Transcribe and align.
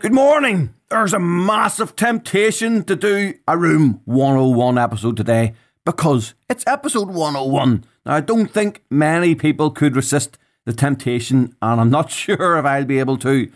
Good 0.00 0.12
morning. 0.12 0.74
There's 0.90 1.14
a 1.14 1.20
massive 1.20 1.94
temptation 1.94 2.82
to 2.82 2.96
do 2.96 3.34
a 3.46 3.56
Room 3.56 4.00
101 4.04 4.78
episode 4.78 5.16
today 5.16 5.54
because 5.84 6.34
it's 6.50 6.66
episode 6.66 7.10
101. 7.10 7.84
Now, 8.04 8.14
I 8.14 8.20
don't 8.20 8.50
think 8.50 8.82
many 8.90 9.36
people 9.36 9.70
could 9.70 9.94
resist 9.94 10.38
the 10.64 10.72
temptation, 10.72 11.54
and 11.62 11.80
I'm 11.80 11.90
not 11.90 12.10
sure 12.22 12.58
if 12.58 12.64
I'll 12.64 12.84
be 12.84 12.98
able 12.98 13.18
to 13.18 13.48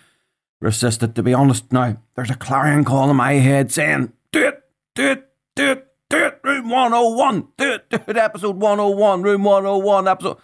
resist 0.61 1.02
it, 1.02 1.14
to 1.14 1.22
be 1.22 1.34
honest. 1.34 1.72
Now, 1.72 1.96
there's 2.14 2.30
a 2.30 2.36
clarion 2.36 2.84
call 2.84 3.10
in 3.10 3.16
my 3.16 3.34
head 3.34 3.73
saying, 3.73 4.12
Do 4.32 4.48
it, 4.48 4.62
do 4.95 5.10
it, 5.10 5.28
do 5.56 5.70
it, 5.73 5.87
do 6.09 6.27
it, 6.27 6.41
Room 6.45 6.70
101, 6.70 7.48
do 7.56 7.73
it, 7.73 7.91
do 7.91 7.98
it, 8.06 8.16
episode 8.16 8.56
101, 8.56 9.23
Room 9.23 9.45
101, 9.45 10.09
episode. 10.09 10.38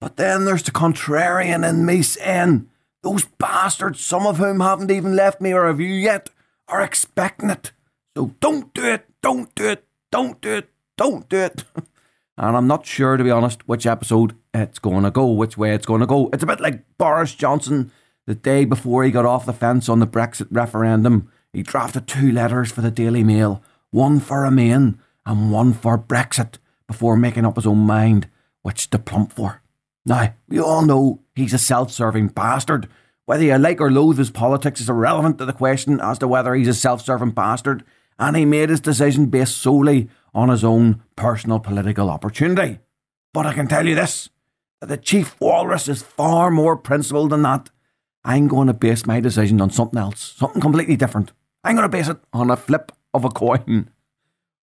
But 0.00 0.16
then 0.16 0.44
there's 0.44 0.62
the 0.62 0.70
contrarian 0.70 1.68
in 1.68 1.84
me 1.84 2.02
saying, 2.02 2.68
those 3.02 3.24
bastards, 3.24 4.04
some 4.04 4.26
of 4.26 4.38
whom 4.38 4.60
haven't 4.60 4.90
even 4.90 5.16
left 5.16 5.40
me 5.40 5.52
a 5.52 5.62
review 5.62 5.94
yet, 5.94 6.30
are 6.68 6.82
expecting 6.82 7.50
it. 7.50 7.72
So 8.16 8.34
don't 8.40 8.72
do 8.74 8.84
it, 8.84 9.06
don't 9.22 9.54
do 9.54 9.68
it, 9.68 9.84
don't 10.10 10.40
do 10.40 10.56
it, 10.56 10.70
don't 10.96 11.28
do 11.28 11.38
it. 11.38 11.64
and 12.38 12.56
I'm 12.56 12.66
not 12.66 12.86
sure, 12.86 13.16
to 13.16 13.24
be 13.24 13.30
honest, 13.30 13.66
which 13.68 13.86
episode 13.86 14.34
it's 14.52 14.78
going 14.78 15.04
to 15.04 15.10
go, 15.10 15.30
which 15.30 15.56
way 15.56 15.74
it's 15.74 15.86
going 15.86 16.00
to 16.00 16.06
go. 16.06 16.28
It's 16.32 16.42
a 16.42 16.46
bit 16.46 16.60
like 16.60 16.84
Boris 16.98 17.34
Johnson 17.34 17.90
the 18.26 18.34
day 18.34 18.64
before 18.64 19.04
he 19.04 19.10
got 19.10 19.26
off 19.26 19.46
the 19.46 19.52
fence 19.52 19.88
on 19.88 19.98
the 19.98 20.06
Brexit 20.06 20.48
referendum. 20.50 21.30
He 21.52 21.62
drafted 21.62 22.06
two 22.06 22.30
letters 22.30 22.70
for 22.70 22.80
the 22.80 22.90
Daily 22.90 23.24
Mail, 23.24 23.62
one 23.90 24.20
for 24.20 24.42
Remain 24.42 24.98
and 25.26 25.50
one 25.52 25.72
for 25.72 25.98
Brexit, 25.98 26.58
before 26.86 27.16
making 27.16 27.44
up 27.44 27.56
his 27.56 27.66
own 27.66 27.78
mind 27.78 28.28
which 28.62 28.90
to 28.90 28.98
plump 28.98 29.32
for. 29.32 29.62
Now, 30.04 30.34
we 30.48 30.60
all 30.60 30.82
know 30.82 31.20
he's 31.34 31.54
a 31.54 31.58
self 31.58 31.90
serving 31.90 32.28
bastard. 32.28 32.88
Whether 33.26 33.44
you 33.44 33.58
like 33.58 33.80
or 33.80 33.90
loathe 33.90 34.18
his 34.18 34.30
politics 34.30 34.80
is 34.80 34.88
irrelevant 34.88 35.38
to 35.38 35.44
the 35.44 35.52
question 35.52 36.00
as 36.00 36.18
to 36.18 36.28
whether 36.28 36.54
he's 36.54 36.68
a 36.68 36.74
self 36.74 37.02
serving 37.02 37.30
bastard, 37.30 37.84
and 38.18 38.36
he 38.36 38.44
made 38.44 38.70
his 38.70 38.80
decision 38.80 39.26
based 39.26 39.56
solely 39.56 40.08
on 40.34 40.48
his 40.48 40.64
own 40.64 41.02
personal 41.16 41.60
political 41.60 42.10
opportunity. 42.10 42.78
But 43.32 43.46
I 43.46 43.52
can 43.54 43.68
tell 43.68 43.86
you 43.86 43.94
this 43.94 44.28
that 44.80 44.88
the 44.88 44.96
chief 44.96 45.38
walrus 45.40 45.88
is 45.88 46.02
far 46.02 46.50
more 46.50 46.76
principled 46.76 47.30
than 47.30 47.42
that. 47.42 47.70
I'm 48.24 48.48
going 48.48 48.66
to 48.66 48.74
base 48.74 49.06
my 49.06 49.20
decision 49.20 49.60
on 49.60 49.70
something 49.70 49.98
else, 49.98 50.34
something 50.36 50.60
completely 50.60 50.96
different. 50.96 51.32
I'm 51.64 51.74
going 51.74 51.88
to 51.88 51.96
base 51.96 52.08
it 52.08 52.18
on 52.32 52.50
a 52.50 52.56
flip 52.56 52.92
of 53.14 53.24
a 53.24 53.30
coin. 53.30 53.90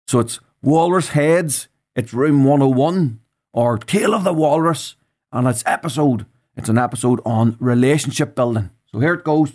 So 0.08 0.20
it's 0.20 0.40
Walrus 0.62 1.10
Heads, 1.10 1.68
it's 1.96 2.14
Room 2.14 2.44
101, 2.44 3.20
or 3.54 3.78
Tale 3.78 4.14
of 4.14 4.24
the 4.24 4.34
Walrus, 4.34 4.96
and 5.32 5.48
it's 5.48 5.64
episode. 5.66 6.26
It's 6.56 6.70
an 6.70 6.78
episode 6.78 7.22
on 7.26 7.58
relationship 7.60 8.36
building. 8.36 8.72
So 8.92 9.00
here 9.00 9.14
it 9.14 9.24
goes. 9.24 9.54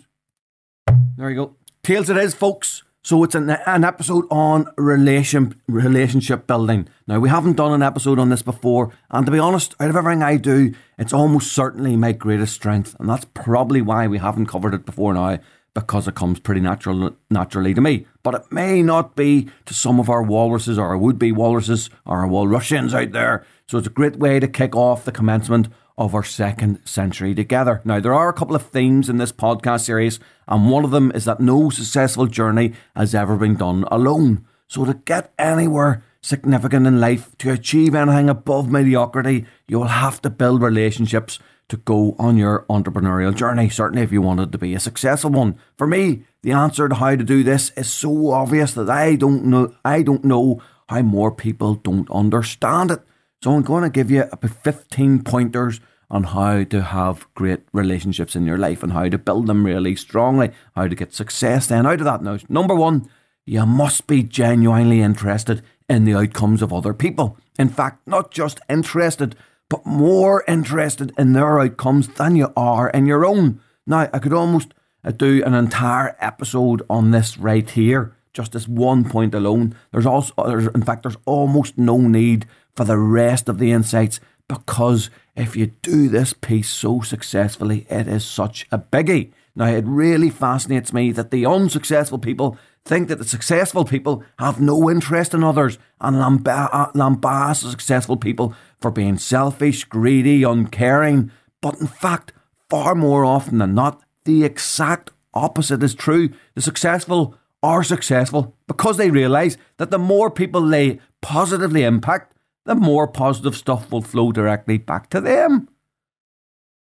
There 1.17 1.31
you 1.31 1.37
go. 1.37 1.57
Tales 1.83 2.11
it 2.11 2.17
is, 2.17 2.35
folks. 2.35 2.83
So 3.07 3.23
it's 3.23 3.37
an, 3.37 3.51
an 3.51 3.85
episode 3.85 4.25
on 4.33 4.67
relation 4.77 5.55
relationship 5.69 6.49
building. 6.49 6.89
Now 7.07 7.21
we 7.21 7.29
haven't 7.29 7.55
done 7.55 7.73
an 7.73 7.81
episode 7.81 8.19
on 8.19 8.31
this 8.31 8.43
before, 8.43 8.93
and 9.13 9.25
to 9.25 9.31
be 9.31 9.39
honest, 9.39 9.77
out 9.79 9.91
of 9.91 9.95
everything 9.95 10.25
I 10.25 10.39
do, 10.39 10.75
it's 10.99 11.13
almost 11.13 11.53
certainly 11.53 11.95
my 11.95 12.11
greatest 12.11 12.55
strength, 12.55 12.97
and 12.99 13.09
that's 13.09 13.25
probably 13.27 13.81
why 13.81 14.09
we 14.09 14.19
haven't 14.19 14.47
covered 14.47 14.75
it 14.75 14.85
before 14.85 15.15
now, 15.15 15.39
because 15.73 16.09
it 16.09 16.17
comes 16.17 16.41
pretty 16.41 16.61
natural 16.61 17.17
naturally 17.31 17.75
to 17.75 17.81
me. 17.81 18.09
But 18.25 18.35
it 18.35 18.51
may 18.51 18.83
not 18.83 19.15
be 19.15 19.51
to 19.67 19.73
some 19.73 20.01
of 20.01 20.11
our 20.11 20.25
walruses 20.25 20.77
or 20.77 20.99
would 20.99 21.17
be 21.17 21.31
walruses 21.31 21.91
or 22.05 22.27
walrusians 22.27 22.93
out 22.93 23.13
there. 23.13 23.47
So 23.69 23.79
it's 23.79 23.87
a 23.87 23.91
great 23.91 24.17
way 24.17 24.41
to 24.41 24.49
kick 24.49 24.75
off 24.75 25.05
the 25.05 25.13
commencement 25.13 25.69
of 25.99 26.15
our 26.15 26.25
second 26.25 26.79
century 26.85 27.35
together. 27.35 27.81
Now, 27.85 28.01
there 28.01 28.15
are 28.15 28.29
a 28.29 28.35
couple 28.35 28.57
of 28.57 28.63
themes 28.63 29.09
in 29.09 29.19
this 29.19 29.33
podcast 29.33 29.85
series, 29.87 30.21
and 30.47 30.71
one 30.71 30.85
of 30.85 30.91
them 30.91 31.11
is 31.15 31.25
that 31.25 31.41
no 31.41 31.71
successful 31.71 32.27
journey 32.27 32.75
has 32.95 33.15
ever 33.15 33.37
been 33.37 33.57
done 33.57 33.85
alone. 33.91 34.47
So, 34.69 34.85
to 34.85 34.95
get 34.95 35.33
anywhere 35.39 36.05
significant 36.21 36.87
in 36.87 37.01
life, 37.01 37.37
to 37.39 37.53
achieve 37.53 37.95
anything 37.95 38.29
above 38.29 38.71
mediocrity, 38.71 39.47
you 39.69 39.79
will 39.79 39.87
have 39.87 40.21
to 40.23 40.31
build 40.31 40.61
relationships 40.61 41.39
to 41.69 41.77
go 41.79 42.15
on 42.19 42.37
your 42.37 42.65
entrepreneurial 42.69 43.35
journey, 43.35 43.69
certainly 43.69 44.03
if 44.03 44.13
you 44.13 44.23
wanted 44.23 44.53
to 44.53 44.59
be 44.59 44.75
a 44.75 44.81
successful 44.81 45.31
one. 45.31 45.59
For 45.77 45.87
me, 45.87 46.25
the 46.43 46.53
answer 46.53 46.89
to 46.89 46.95
how 46.95 47.17
to 47.17 47.25
do 47.25 47.43
this 47.43 47.71
is 47.71 47.91
so 47.91 48.31
obvious 48.31 48.75
that 48.75 48.89
I 48.89 49.17
don't 49.17 49.47
know 49.47 49.75
I 49.85 50.03
don't 50.03 50.25
know 50.25 50.63
how 50.89 51.03
more 51.03 51.33
people 51.33 51.75
don't 51.75 52.11
understand 52.11 52.93
it. 52.93 53.03
So 53.43 53.53
I'm 53.53 53.63
going 53.63 53.83
to 53.83 53.91
give 53.91 54.11
you 54.11 54.25
about 54.33 54.51
15 54.51 55.23
pointers 55.23 55.81
on 56.11 56.25
how 56.25 56.65
to 56.65 56.83
have 56.83 57.27
great 57.35 57.61
relationships 57.73 58.37
in 58.37 58.47
your 58.47 58.59
life 58.59 58.83
and 58.83 58.93
how 58.93 59.09
to 59.09 59.19
build 59.19 59.47
them 59.47 59.65
really 59.65 59.97
strongly, 59.97 60.53
how 60.75 60.87
to 60.87 60.95
get 60.95 61.13
success 61.15 61.67
then 61.67 61.87
out 61.87 62.01
of 62.01 62.05
that. 62.05 62.23
Now, 62.23 62.39
number 62.49 62.75
one, 62.75 63.09
you 63.45 63.65
must 63.67 64.07
be 64.07 64.23
genuinely 64.23 65.01
interested 65.01 65.63
in 65.89 66.05
the 66.05 66.15
outcomes 66.15 66.63
of 66.63 66.73
other 66.73 66.95
people. 66.95 67.39
In 67.59 67.69
fact, 67.69 68.07
not 68.07 68.31
just 68.31 68.61
interested, 68.69 69.37
but 69.69 69.87
more 69.87 70.45
interested 70.47 71.13
in 71.19 71.33
their 71.33 71.61
outcomes 71.61 72.09
than 72.09 72.37
you 72.37 72.53
are 72.57 72.91
in 72.91 73.07
your 73.07 73.25
own. 73.25 73.61
Now, 73.87 74.09
I 74.13 74.19
could 74.19 74.33
almost 74.33 74.75
uh, 75.05 75.13
do 75.13 75.43
an 75.45 75.55
entire 75.55 76.17
episode 76.21 76.83
on 76.91 77.11
this 77.11 77.39
right 77.39 77.69
here, 77.69 78.16
just 78.37 78.53
this 78.53 78.69
one 78.69 79.05
point 79.05 79.35
alone. 79.35 79.75
There's 79.91 80.07
also, 80.07 80.33
uh, 80.39 80.49
there's, 80.49 80.67
in 80.69 80.83
fact, 80.83 81.03
there's 81.03 81.17
almost 81.25 81.77
no 81.79 81.99
need 81.99 82.47
for 82.75 82.85
the 82.85 82.99
rest 82.99 83.49
of 83.49 83.59
the 83.59 83.73
insights 83.73 84.21
because 84.49 85.11
if 85.35 85.57
you 85.57 85.67
do 85.83 86.09
this 86.09 86.33
piece 86.33 86.69
so 86.69 87.01
successfully, 87.01 87.87
it 87.91 88.07
is 88.07 88.25
such 88.25 88.67
a 88.71 88.79
biggie. 88.79 89.33
Now, 89.57 89.67
it 89.67 89.85
really 89.87 90.29
fascinates 90.29 90.93
me 90.93 91.13
that 91.13 91.31
the 91.31 91.47
unsuccessful 91.47 92.19
people 92.19 92.59
think 92.85 93.09
that 93.09 93.17
the 93.17 93.25
successful 93.25 93.85
people 93.85 94.23
have 94.39 94.61
no 94.61 94.89
interest 94.89 95.35
in 95.35 95.43
others 95.43 95.79
and 96.01 96.17
lamba- 96.17 96.69
uh, 96.73 96.93
lambast 96.93 97.69
successful 97.69 98.19
people 98.19 98.55
for 98.81 98.91
being 98.91 99.17
selfish, 99.19 99.85
greedy, 99.85 100.43
uncaring. 100.43 101.31
But 101.63 101.81
in 101.81 101.87
fact, 101.87 102.33
far 102.69 102.95
more 102.95 103.25
often 103.25 103.59
than 103.59 103.75
not, 103.75 104.03
the 104.25 104.45
exact 104.45 105.11
opposite 105.33 105.83
is 105.83 105.95
true. 105.95 106.31
The 106.55 106.63
successful 106.63 107.35
are 107.67 107.83
successful 107.83 108.55
because 108.69 108.97
they 108.97 109.11
realise 109.11 109.57
that 109.79 109.91
the 109.91 109.99
more 109.99 110.31
people 110.31 110.63
they 110.63 111.01
positively 111.21 111.83
impact, 111.83 112.33
the 112.65 112.77
more 112.77 113.09
positive 113.09 113.57
stuff 113.57 113.91
will 113.91 114.03
flow 114.03 114.31
directly 114.31 114.79
back 114.79 115.11
to 115.11 115.21
them. 115.21 115.69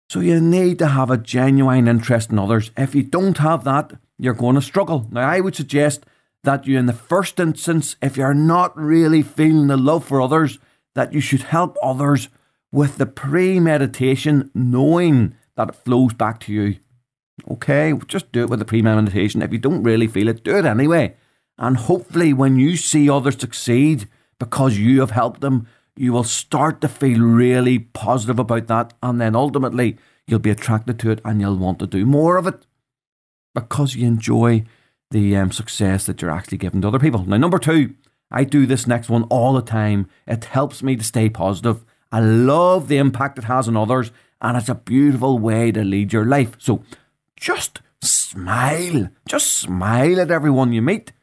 So 0.07 0.19
you 0.19 0.39
need 0.39 0.77
to 0.79 0.88
have 0.88 1.09
a 1.09 1.17
genuine 1.17 1.88
interest 1.88 2.31
in 2.31 2.38
others. 2.38 2.69
If 2.77 2.93
you 2.93 3.01
don't 3.01 3.39
have 3.39 3.63
that, 3.63 3.93
you're 4.19 4.35
going 4.35 4.55
to 4.55 4.61
struggle. 4.61 5.07
Now, 5.11 5.27
I 5.27 5.39
would 5.39 5.55
suggest 5.55 6.05
that 6.43 6.67
you, 6.67 6.77
in 6.77 6.85
the 6.85 6.94
first 6.94 7.39
instance, 7.39 7.95
if 7.99 8.15
you're 8.15 8.35
not 8.35 8.77
really 8.77 9.23
feeling 9.23 9.67
the 9.67 9.77
love 9.77 10.05
for 10.05 10.21
others, 10.21 10.59
that 10.94 11.11
you 11.11 11.21
should 11.21 11.41
help 11.41 11.75
others 11.81 12.29
with 12.71 12.97
the 12.97 13.07
premeditation, 13.07 14.51
knowing 14.53 15.35
that 15.55 15.69
it 15.69 15.75
flows 15.75 16.13
back 16.13 16.39
to 16.41 16.53
you. 16.53 16.77
Okay, 17.50 17.94
just 18.08 18.31
do 18.31 18.44
it 18.44 18.50
with 18.50 18.59
the 18.59 18.66
premeditation. 18.66 19.42
If 19.42 19.52
you 19.52 19.59
don't 19.59 19.84
really 19.84 20.08
feel 20.08 20.28
it, 20.28 20.44
do 20.44 20.58
it 20.58 20.66
anyway. 20.66 21.16
And 21.58 21.78
hopefully, 21.78 22.34
when 22.34 22.58
you 22.58 22.78
see 22.78 23.09
others 23.09 23.40
succeed, 23.40 24.08
because 24.40 24.78
you 24.78 25.00
have 25.00 25.12
helped 25.12 25.42
them, 25.42 25.68
you 25.96 26.14
will 26.14 26.24
start 26.24 26.81
to 26.81 26.88
feel 26.88 27.20
really 27.20 27.80
positive 27.80 28.40
about 28.40 28.68
that. 28.68 28.94
And 29.02 29.20
then 29.20 29.36
ultimately, 29.36 29.98
you'll 30.28 30.40
be 30.40 30.50
attracted 30.50 31.00
to 31.00 31.12
it 31.12 31.22
and 31.25 31.42
you'll 31.42 31.58
want 31.58 31.80
to 31.80 31.88
do 31.88 32.06
more 32.06 32.38
of 32.38 32.48
it 32.48 32.66
because 33.56 33.96
you 33.96 34.06
enjoy 34.06 34.64
the 35.10 35.36
um, 35.36 35.51
success 35.51 36.06
that 36.06 36.22
you're 36.22 36.31
actually 36.31 36.57
giving 36.57 36.81
to 36.81 36.88
other 36.88 37.00
people. 37.00 37.24
Now, 37.25 37.38
number 37.38 37.60
two, 37.60 37.95
I 38.30 38.44
do 38.44 38.66
this 38.66 38.86
next 38.86 39.10
one 39.10 39.24
all 39.24 39.54
the 39.54 39.62
time. 39.62 40.10
It 40.28 40.45
helps 40.45 40.83
me 40.83 40.95
to 40.98 41.04
stay 41.04 41.30
positive. 41.30 41.83
I 42.12 42.19
love 42.19 42.88
the 42.88 42.98
impact 42.98 43.38
it 43.38 43.45
has 43.45 43.68
on 43.68 43.78
others, 43.78 44.12
and 44.42 44.57
it's 44.57 44.69
a 44.69 44.75
beautiful 44.75 45.40
way 45.40 45.72
to 45.72 45.83
lead 45.83 46.13
your 46.13 46.25
life. 46.25 46.56
So 46.60 46.83
just 47.38 47.81
smile. 48.01 49.10
Just 49.28 49.54
smile 49.54 50.19
at 50.19 50.31
everyone 50.31 50.74
you 50.74 50.81
meet. 50.81 51.13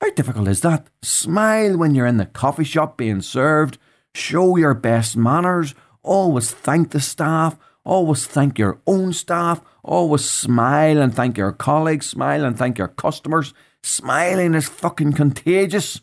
How 0.00 0.10
difficult 0.10 0.48
is 0.48 0.62
that? 0.62 0.88
Smile 1.02 1.78
when 1.78 1.94
you're 1.94 2.06
in 2.06 2.16
the 2.16 2.26
coffee 2.26 2.64
shop 2.64 2.96
being 2.96 3.20
served. 3.20 3.78
Show 4.14 4.56
your 4.56 4.74
best 4.74 5.16
manners. 5.16 5.74
Always 6.02 6.50
thank 6.50 6.90
the 6.90 7.00
staff. 7.00 7.56
Always 7.84 8.26
thank 8.26 8.58
your 8.58 8.80
own 8.86 9.12
staff. 9.12 9.60
Always 9.84 10.28
smile 10.28 10.98
and 10.98 11.14
thank 11.14 11.38
your 11.38 11.52
colleagues. 11.52 12.06
Smile 12.06 12.44
and 12.44 12.58
thank 12.58 12.78
your 12.78 12.88
customers. 12.88 13.54
Smiling 13.82 14.54
is 14.54 14.68
fucking 14.68 15.12
contagious. 15.12 16.00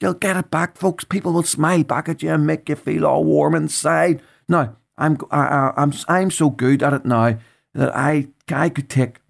You'll 0.00 0.14
get 0.14 0.36
it 0.36 0.50
back, 0.50 0.76
folks. 0.76 1.04
People 1.04 1.32
will 1.32 1.42
smile 1.42 1.82
back 1.82 2.08
at 2.08 2.22
you 2.22 2.30
and 2.30 2.46
make 2.46 2.68
you 2.68 2.76
feel 2.76 3.06
all 3.06 3.24
warm 3.24 3.54
inside. 3.54 4.22
Now, 4.48 4.76
I'm 4.96 5.18
I, 5.30 5.72
I'm 5.76 5.92
I'm 6.08 6.30
so 6.30 6.50
good 6.50 6.82
at 6.82 6.92
it 6.92 7.04
now 7.04 7.38
that 7.78 7.96
I 7.96 8.26
I 8.52 8.68
could 8.68 8.90
take 8.90 9.20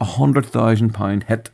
a 0.00 0.04
hundred 0.04 0.46
thousand 0.46 0.90
pound 0.90 1.24
hit 1.24 1.50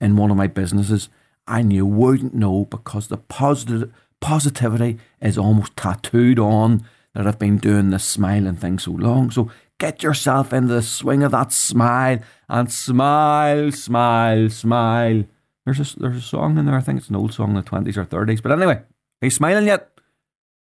in 0.00 0.16
one 0.16 0.30
of 0.32 0.36
my 0.36 0.48
businesses, 0.48 1.08
and 1.46 1.72
you 1.72 1.86
wouldn't 1.86 2.34
know 2.34 2.64
because 2.64 3.06
the 3.06 3.16
positive 3.16 3.92
positivity 4.20 4.98
is 5.20 5.38
almost 5.38 5.76
tattooed 5.76 6.38
on 6.38 6.84
that 7.14 7.28
I've 7.28 7.38
been 7.38 7.58
doing 7.58 7.90
this 7.90 8.04
smiling 8.04 8.56
thing 8.56 8.80
so 8.80 8.90
long. 8.90 9.30
So 9.30 9.50
get 9.78 10.02
yourself 10.02 10.52
into 10.52 10.74
the 10.74 10.82
swing 10.82 11.22
of 11.22 11.30
that 11.30 11.52
smile 11.52 12.18
and 12.48 12.72
smile, 12.72 13.70
smile, 13.70 14.50
smile. 14.50 15.24
There's 15.64 15.94
a, 15.94 16.00
there's 16.00 16.16
a 16.16 16.20
song 16.20 16.58
in 16.58 16.66
there, 16.66 16.74
I 16.74 16.80
think 16.80 16.98
it's 16.98 17.08
an 17.08 17.16
old 17.16 17.32
song 17.32 17.50
in 17.50 17.56
the 17.56 17.62
20s 17.62 17.96
or 17.96 18.04
30s. 18.04 18.42
But 18.42 18.52
anyway, 18.52 18.74
are 18.74 18.86
you 19.22 19.30
smiling 19.30 19.66
yet? 19.66 19.90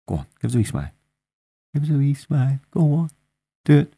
Go 0.07 0.17
on, 0.17 0.27
give 0.43 0.51
us 0.51 0.55
a 0.55 0.59
wee 0.59 0.65
smile. 0.65 0.91
Give 1.73 1.85
us 1.85 1.91
a 1.91 1.95
wee 1.95 2.15
smile. 2.15 2.61
Go 2.71 2.81
on, 2.93 3.11
do 3.65 3.79
it. 3.79 3.96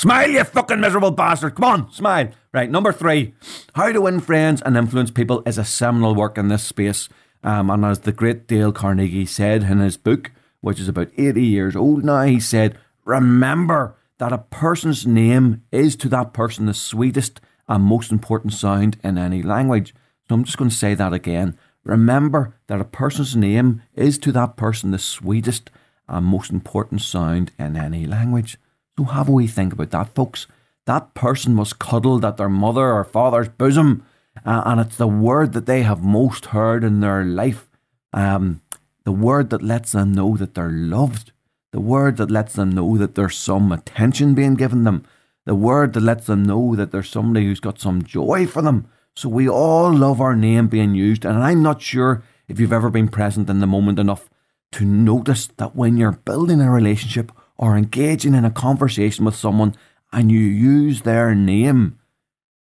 Smile, 0.00 0.30
you 0.30 0.44
fucking 0.44 0.80
miserable 0.80 1.10
bastard. 1.10 1.56
Come 1.56 1.64
on, 1.64 1.92
smile. 1.92 2.30
Right, 2.54 2.70
number 2.70 2.90
three. 2.90 3.34
How 3.74 3.92
to 3.92 4.00
Win 4.00 4.20
Friends 4.20 4.62
and 4.62 4.74
Influence 4.74 5.10
People 5.10 5.42
is 5.44 5.58
a 5.58 5.64
seminal 5.66 6.14
work 6.14 6.38
in 6.38 6.48
this 6.48 6.62
space. 6.62 7.10
Um, 7.44 7.68
and 7.68 7.84
as 7.84 7.98
the 7.98 8.10
great 8.10 8.46
Dale 8.46 8.72
Carnegie 8.72 9.26
said 9.26 9.62
in 9.62 9.78
his 9.78 9.98
book, 9.98 10.30
which 10.62 10.80
is 10.80 10.88
about 10.88 11.10
80 11.18 11.44
years 11.44 11.76
old 11.76 12.02
now, 12.02 12.22
he 12.22 12.40
said, 12.40 12.78
Remember 13.04 13.94
that 14.16 14.32
a 14.32 14.38
person's 14.38 15.06
name 15.06 15.64
is 15.70 15.96
to 15.96 16.08
that 16.08 16.32
person 16.32 16.64
the 16.64 16.72
sweetest 16.72 17.42
and 17.68 17.84
most 17.84 18.10
important 18.10 18.54
sound 18.54 18.96
in 19.04 19.18
any 19.18 19.42
language. 19.42 19.94
So 20.26 20.34
I'm 20.34 20.44
just 20.44 20.56
going 20.56 20.70
to 20.70 20.74
say 20.74 20.94
that 20.94 21.12
again. 21.12 21.58
Remember 21.84 22.54
that 22.68 22.80
a 22.80 22.84
person's 22.84 23.36
name 23.36 23.82
is 23.92 24.16
to 24.20 24.32
that 24.32 24.56
person 24.56 24.92
the 24.92 24.98
sweetest 24.98 25.70
and 26.08 26.24
most 26.24 26.50
important 26.50 27.02
sound 27.02 27.52
in 27.58 27.76
any 27.76 28.06
language. 28.06 28.56
So 29.00 29.06
have 29.06 29.30
a 29.30 29.32
wee 29.32 29.46
think 29.46 29.72
about 29.72 29.92
that, 29.92 30.14
folks. 30.14 30.46
That 30.84 31.14
person 31.14 31.56
was 31.56 31.72
cuddled 31.72 32.22
at 32.22 32.36
their 32.36 32.50
mother 32.50 32.92
or 32.92 33.02
father's 33.02 33.48
bosom, 33.48 34.04
uh, 34.44 34.60
and 34.66 34.78
it's 34.78 34.96
the 34.96 35.08
word 35.08 35.54
that 35.54 35.64
they 35.64 35.84
have 35.84 36.04
most 36.04 36.46
heard 36.46 36.84
in 36.84 37.00
their 37.00 37.24
life. 37.24 37.70
Um, 38.12 38.60
the 39.04 39.12
word 39.12 39.48
that 39.50 39.62
lets 39.62 39.92
them 39.92 40.12
know 40.12 40.36
that 40.36 40.52
they're 40.52 40.68
loved. 40.68 41.32
The 41.72 41.80
word 41.80 42.18
that 42.18 42.30
lets 42.30 42.52
them 42.52 42.72
know 42.72 42.98
that 42.98 43.14
there's 43.14 43.38
some 43.38 43.72
attention 43.72 44.34
being 44.34 44.54
given 44.54 44.84
them. 44.84 45.06
The 45.46 45.54
word 45.54 45.94
that 45.94 46.02
lets 46.02 46.26
them 46.26 46.42
know 46.42 46.76
that 46.76 46.92
there's 46.92 47.08
somebody 47.08 47.46
who's 47.46 47.60
got 47.60 47.80
some 47.80 48.02
joy 48.02 48.46
for 48.46 48.60
them. 48.60 48.86
So 49.16 49.30
we 49.30 49.48
all 49.48 49.90
love 49.94 50.20
our 50.20 50.36
name 50.36 50.68
being 50.68 50.94
used, 50.94 51.24
and 51.24 51.42
I'm 51.42 51.62
not 51.62 51.80
sure 51.80 52.22
if 52.48 52.60
you've 52.60 52.70
ever 52.70 52.90
been 52.90 53.08
present 53.08 53.48
in 53.48 53.60
the 53.60 53.66
moment 53.66 53.98
enough 53.98 54.28
to 54.72 54.84
notice 54.84 55.46
that 55.56 55.74
when 55.74 55.96
you're 55.96 56.12
building 56.12 56.60
a 56.60 56.70
relationship 56.70 57.32
or 57.60 57.76
engaging 57.76 58.34
in 58.34 58.46
a 58.46 58.50
conversation 58.50 59.26
with 59.26 59.36
someone 59.36 59.76
and 60.12 60.32
you 60.32 60.40
use 60.40 61.02
their 61.02 61.34
name, 61.34 61.98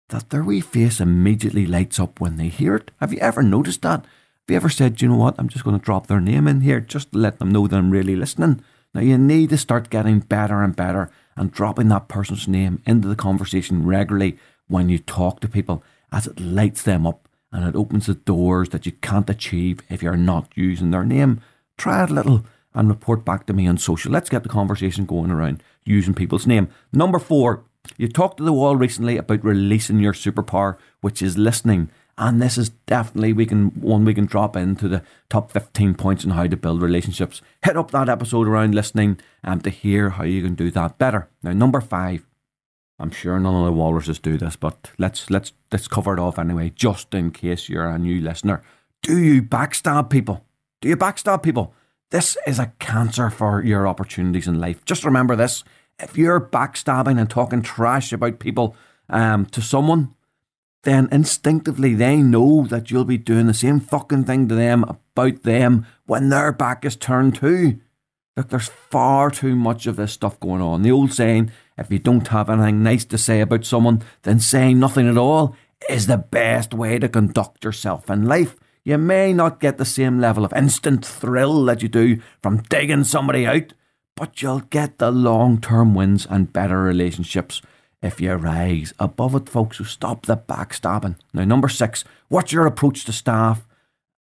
that 0.09 0.31
their 0.31 0.43
wee 0.43 0.59
face 0.59 0.99
immediately 0.99 1.67
lights 1.67 1.99
up 1.99 2.19
when 2.19 2.37
they 2.37 2.47
hear 2.47 2.75
it. 2.75 2.89
Have 2.99 3.13
you 3.13 3.19
ever 3.19 3.43
noticed 3.43 3.83
that? 3.83 3.99
Have 4.01 4.49
you 4.49 4.55
ever 4.55 4.69
said, 4.69 4.99
you 4.99 5.07
know 5.07 5.15
what, 5.15 5.35
I'm 5.37 5.49
just 5.49 5.63
going 5.63 5.77
to 5.77 5.85
drop 5.85 6.07
their 6.07 6.19
name 6.19 6.47
in 6.47 6.61
here 6.61 6.79
just 6.79 7.11
to 7.11 7.19
let 7.19 7.37
them 7.37 7.51
know 7.51 7.67
that 7.67 7.77
I'm 7.77 7.91
really 7.91 8.15
listening? 8.15 8.63
Now, 8.95 9.01
you 9.01 9.19
need 9.19 9.51
to 9.51 9.57
start 9.57 9.91
getting 9.91 10.19
better 10.19 10.63
and 10.63 10.75
better 10.75 11.11
and 11.35 11.51
dropping 11.51 11.89
that 11.89 12.07
person's 12.07 12.47
name 12.47 12.81
into 12.87 13.07
the 13.07 13.15
conversation 13.15 13.85
regularly 13.85 14.39
when 14.67 14.89
you 14.89 14.97
talk 14.97 15.41
to 15.41 15.47
people 15.47 15.83
as 16.11 16.25
it 16.25 16.39
lights 16.39 16.81
them 16.81 17.05
up 17.05 17.29
and 17.51 17.63
it 17.67 17.75
opens 17.75 18.07
the 18.07 18.15
doors 18.15 18.69
that 18.69 18.87
you 18.87 18.93
can't 18.93 19.29
achieve 19.29 19.81
if 19.89 20.01
you're 20.01 20.17
not 20.17 20.49
using 20.55 20.89
their 20.89 21.05
name. 21.05 21.39
Try 21.77 22.03
it 22.03 22.09
a 22.09 22.13
little 22.13 22.45
and 22.73 22.89
report 22.89 23.25
back 23.25 23.45
to 23.47 23.53
me 23.53 23.67
on 23.67 23.77
social. 23.77 24.11
Let's 24.11 24.29
get 24.29 24.43
the 24.43 24.49
conversation 24.49 25.05
going 25.05 25.31
around 25.31 25.63
using 25.85 26.13
people's 26.13 26.47
name. 26.47 26.69
Number 26.91 27.19
four, 27.19 27.63
you 27.97 28.07
talked 28.07 28.37
to 28.37 28.43
the 28.43 28.53
wall 28.53 28.75
recently 28.75 29.17
about 29.17 29.43
releasing 29.43 29.99
your 29.99 30.13
superpower, 30.13 30.77
which 31.01 31.21
is 31.21 31.37
listening. 31.37 31.89
And 32.17 32.41
this 32.41 32.57
is 32.57 32.69
definitely 32.87 33.31
we 33.33 33.45
can 33.45 33.67
one 33.79 34.03
we 34.03 34.13
can 34.13 34.25
drop 34.25 34.55
into 34.55 34.87
the 34.87 35.03
top 35.29 35.51
15 35.51 35.93
points 35.93 36.25
on 36.25 36.31
how 36.31 36.47
to 36.47 36.57
build 36.57 36.81
relationships. 36.81 37.41
Hit 37.63 37.77
up 37.77 37.91
that 37.91 38.09
episode 38.09 38.47
around 38.47 38.73
listening 38.73 39.19
um, 39.43 39.61
to 39.61 39.69
hear 39.69 40.11
how 40.11 40.23
you 40.23 40.41
can 40.41 40.55
do 40.55 40.71
that 40.71 40.97
better. 40.97 41.29
Now, 41.43 41.53
number 41.53 41.79
five, 41.79 42.25
I'm 42.99 43.11
sure 43.11 43.39
none 43.39 43.55
of 43.55 43.65
the 43.65 43.71
walruses 43.71 44.17
do 44.17 44.37
this, 44.37 44.55
but 44.55 44.89
let's 44.97 45.29
let's 45.29 45.53
let's 45.71 45.87
cover 45.87 46.13
it 46.13 46.19
off 46.19 46.39
anyway, 46.39 46.71
just 46.75 47.13
in 47.13 47.29
case 47.29 47.69
you're 47.69 47.87
a 47.87 47.99
new 47.99 48.19
listener. 48.19 48.63
Do 49.03 49.19
you 49.19 49.43
backstab 49.43 50.09
people? 50.09 50.43
Do 50.81 50.89
you 50.89 50.97
backstab 50.97 51.43
people? 51.43 51.75
This 52.09 52.37
is 52.47 52.57
a 52.57 52.73
cancer 52.79 53.29
for 53.29 53.63
your 53.63 53.87
opportunities 53.87 54.47
in 54.47 54.59
life. 54.59 54.85
Just 54.85 55.03
remember 55.03 55.35
this: 55.35 55.63
if 55.99 56.17
you're 56.17 56.39
backstabbing 56.39 57.19
and 57.19 57.29
talking 57.29 57.61
trash 57.61 58.13
about 58.13 58.39
people 58.39 58.75
um, 59.09 59.45
to 59.47 59.61
someone, 59.61 60.15
then 60.83 61.09
instinctively 61.11 61.93
they 61.93 62.17
know 62.17 62.65
that 62.67 62.89
you'll 62.89 63.03
be 63.03 63.17
doing 63.17 63.47
the 63.47 63.53
same 63.53 63.79
fucking 63.79 64.23
thing 64.23 64.47
to 64.47 64.55
them 64.55 64.83
about 64.83 65.43
them 65.43 65.85
when 66.05 66.29
their 66.29 66.53
back 66.53 66.85
is 66.85 66.95
turned 66.95 67.35
too. 67.35 67.79
Look, 68.37 68.49
there's 68.49 68.69
far 68.69 69.31
too 69.31 69.55
much 69.55 69.87
of 69.87 69.95
this 69.95 70.13
stuff 70.13 70.39
going 70.39 70.61
on. 70.61 70.83
The 70.83 70.91
old 70.91 71.11
saying, 71.11 71.51
if 71.77 71.91
you 71.91 71.99
don't 71.99 72.27
have 72.27 72.49
anything 72.49 72.83
nice 72.83 73.03
to 73.05 73.17
say 73.17 73.41
about 73.41 73.65
someone, 73.65 74.03
then 74.21 74.39
saying 74.39 74.79
nothing 74.79 75.09
at 75.09 75.17
all 75.17 75.55
is 75.89 76.07
the 76.07 76.17
best 76.17 76.73
way 76.73 76.99
to 76.99 77.09
conduct 77.09 77.65
yourself 77.65 78.09
in 78.09 78.25
life. 78.25 78.55
You 78.87 78.97
may 78.97 79.33
not 79.33 79.59
get 79.59 79.77
the 79.77 79.83
same 79.83 80.21
level 80.21 80.45
of 80.45 80.53
instant 80.53 81.05
thrill 81.05 81.65
that 81.65 81.81
you 81.81 81.89
do 81.89 82.21
from 82.41 82.61
digging 82.69 83.03
somebody 83.03 83.45
out, 83.45 83.73
but 84.15 84.41
you'll 84.41 84.61
get 84.61 84.97
the 84.97 85.11
long 85.11 85.59
term 85.59 85.93
wins 85.93 86.25
and 86.25 86.53
better 86.53 86.81
relationships 86.83 87.61
if 88.01 88.21
you 88.21 88.31
rise 88.35 88.93
above 88.97 89.35
it, 89.35 89.49
folks. 89.49 89.79
So 89.79 89.83
stop 89.83 90.25
the 90.25 90.37
backstabbing. 90.37 91.17
Now, 91.33 91.43
number 91.43 91.67
six, 91.67 92.05
what's 92.29 92.53
your 92.53 92.65
approach 92.65 93.03
to 93.03 93.11
staff? 93.11 93.67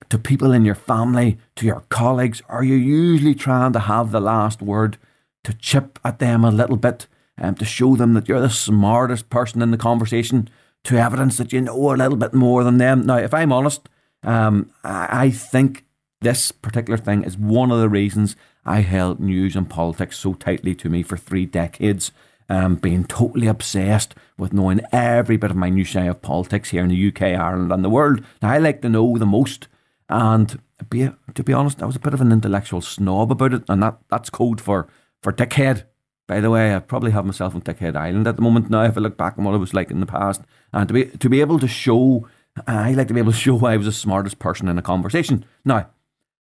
to 0.10 0.18
people 0.18 0.52
in 0.52 0.66
your 0.66 0.76
family, 0.76 1.38
to 1.58 1.66
your 1.68 1.84
colleagues? 1.90 2.42
Are 2.50 2.64
you 2.64 2.76
usually 2.76 3.36
trying 3.36 3.74
to 3.74 3.80
have 3.80 4.12
the 4.12 4.20
last 4.20 4.64
word, 4.64 4.98
to 5.44 5.54
chip 5.54 6.00
at 6.04 6.18
them 6.18 6.44
a 6.44 6.52
little 6.52 6.78
bit, 6.78 7.06
and 7.38 7.50
um, 7.50 7.56
to 7.56 7.66
show 7.66 7.96
them 7.96 8.14
that 8.14 8.28
you're 8.28 8.42
the 8.42 8.50
smartest 8.50 9.30
person 9.30 9.62
in 9.62 9.70
the 9.70 9.78
conversation, 9.78 10.50
to 10.86 10.98
evidence 10.98 11.38
that 11.38 11.54
you 11.54 11.62
know 11.62 11.94
a 11.94 11.96
little 11.96 12.18
bit 12.18 12.34
more 12.34 12.64
than 12.64 12.78
them? 12.78 13.06
Now, 13.06 13.18
if 13.18 13.34
I'm 13.34 13.52
honest, 13.52 13.88
um, 14.26 14.72
I 14.84 15.30
think 15.30 15.86
this 16.22 16.52
particular 16.52 16.98
thing 16.98 17.24
is 17.24 17.38
one 17.38 17.72
of 17.72 17.80
the 17.80 17.90
reasons 17.90 18.36
I 18.66 18.82
held 18.82 19.20
news 19.20 19.56
and 19.56 19.70
politics 19.70 20.18
so 20.18 20.34
tightly 20.34 20.74
to 20.76 20.90
me 20.90 21.04
for 21.04 21.18
three 21.18 21.46
decades. 21.46 22.12
Um, 22.48 22.76
being 22.76 23.06
totally 23.06 23.48
obsessed 23.48 24.14
with 24.38 24.54
knowing 24.54 24.82
every 24.92 25.36
bit 25.36 25.50
of 25.50 25.58
minutiae 25.58 26.12
of 26.12 26.22
politics 26.22 26.70
here 26.70 26.84
in 26.84 26.90
the 26.90 27.08
UK, 27.08 27.24
Ireland, 27.24 27.72
and 27.72 27.84
the 27.84 27.90
world. 27.90 28.24
Now, 28.40 28.52
I 28.52 28.60
like 28.60 28.84
to 28.84 28.90
know 28.90 29.18
the 29.18 29.26
most 29.26 29.68
and 30.10 30.60
be, 30.90 31.10
to 31.34 31.44
be 31.44 31.54
honest, 31.54 31.82
I 31.82 31.86
was 31.86 31.96
a 31.96 32.00
bit 32.00 32.14
of 32.14 32.22
an 32.22 32.32
intellectual 32.32 32.82
snob 32.82 33.32
about 33.32 33.54
it, 33.54 33.64
and 33.68 33.82
that, 33.82 33.98
that's 34.10 34.30
code 34.30 34.62
for, 34.62 34.88
for 35.22 35.32
dickhead. 35.32 35.84
By 36.28 36.40
the 36.40 36.50
way, 36.50 36.76
I 36.76 36.80
probably 36.80 37.12
have 37.12 37.26
myself 37.26 37.54
on 37.54 37.62
Dickhead 37.62 37.96
Island 37.96 38.28
at 38.28 38.36
the 38.36 38.42
moment 38.42 38.72
now. 38.72 38.84
If 38.84 38.98
I 38.98 39.00
look 39.00 39.16
back 39.16 39.38
on 39.38 39.44
what 39.44 39.54
I 39.54 39.58
was 39.58 39.76
like 39.76 39.92
in 39.92 40.00
the 40.00 40.08
past, 40.08 40.42
and 40.74 40.88
to 40.88 40.94
be 40.94 41.06
to 41.06 41.30
be 41.30 41.40
able 41.40 41.60
to 41.60 41.68
show, 41.68 42.28
Uh, 42.58 42.64
I 42.68 42.92
like 42.94 43.08
to 43.10 43.14
be 43.14 43.20
able 43.20 43.32
to 43.32 43.38
show 43.38 43.66
I 43.66 43.78
was 43.78 43.86
the 43.86 43.92
smartest 43.92 44.40
person 44.40 44.68
in 44.68 44.78
a 44.78 44.82
conversation. 44.82 45.46
Now, 45.64 45.90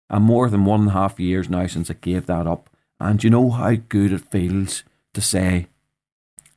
I'm 0.10 0.24
more 0.24 0.50
than 0.50 0.66
one 0.66 0.82
and 0.82 0.90
a 0.90 0.94
half 0.94 1.20
years 1.20 1.50
now 1.50 1.68
since 1.68 1.90
I 1.90 1.96
gave 1.96 2.26
that 2.28 2.48
up, 2.48 2.70
and 3.00 3.24
you 3.24 3.30
know 3.30 3.50
how 3.50 3.76
good 3.76 4.14
it 4.14 4.30
feels 4.32 4.84
to 5.14 5.22
say, 5.22 5.68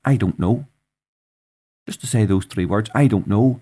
I 0.04 0.16
don't 0.16 0.38
know. 0.38 0.66
Just 1.86 2.00
to 2.02 2.06
say 2.06 2.24
those 2.24 2.44
three 2.44 2.66
words, 2.66 2.90
I 2.94 3.06
don't 3.06 3.26
know, 3.26 3.60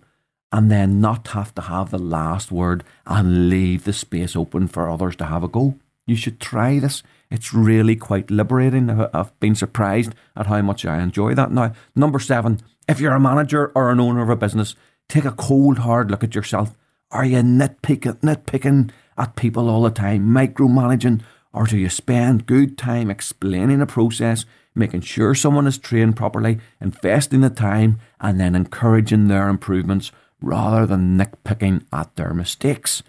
and 0.52 0.70
then 0.70 1.00
not 1.00 1.28
have 1.28 1.54
to 1.54 1.62
have 1.62 1.90
the 1.90 1.98
last 1.98 2.50
word 2.50 2.84
and 3.06 3.48
leave 3.48 3.84
the 3.84 3.92
space 3.92 4.34
open 4.34 4.68
for 4.68 4.90
others 4.90 5.16
to 5.16 5.26
have 5.26 5.44
a 5.44 5.48
go. 5.48 5.76
You 6.06 6.16
should 6.16 6.40
try 6.40 6.78
this. 6.78 7.02
It's 7.30 7.52
really 7.52 7.96
quite 7.96 8.30
liberating. 8.30 8.90
I've 8.90 9.38
been 9.40 9.54
surprised 9.54 10.14
at 10.36 10.46
how 10.46 10.62
much 10.62 10.84
I 10.84 11.02
enjoy 11.02 11.34
that 11.34 11.50
now. 11.50 11.72
Number 11.94 12.20
seven, 12.20 12.60
if 12.88 13.00
you're 13.00 13.14
a 13.14 13.20
manager 13.20 13.72
or 13.74 13.90
an 13.90 14.00
owner 14.00 14.22
of 14.22 14.30
a 14.30 14.36
business, 14.36 14.76
take 15.08 15.24
a 15.24 15.32
cold, 15.32 15.78
hard 15.78 16.10
look 16.10 16.24
at 16.24 16.34
yourself. 16.34 16.74
Are 17.10 17.24
you 17.24 17.38
nitpicking, 17.38 18.20
nitpicking 18.20 18.90
at 19.16 19.36
people 19.36 19.68
all 19.68 19.82
the 19.82 19.90
time, 19.90 20.28
micromanaging, 20.28 21.22
or 21.52 21.66
do 21.66 21.78
you 21.78 21.88
spend 21.88 22.46
good 22.46 22.76
time 22.76 23.10
explaining 23.10 23.80
a 23.80 23.86
process, 23.86 24.44
making 24.74 25.00
sure 25.00 25.34
someone 25.34 25.66
is 25.66 25.78
trained 25.78 26.16
properly, 26.16 26.58
investing 26.80 27.40
the 27.40 27.50
time, 27.50 27.98
and 28.20 28.38
then 28.38 28.54
encouraging 28.54 29.28
their 29.28 29.48
improvements 29.48 30.12
rather 30.40 30.84
than 30.84 31.18
nitpicking 31.18 31.84
at 31.92 32.14
their 32.16 32.34
mistakes. 32.34 33.02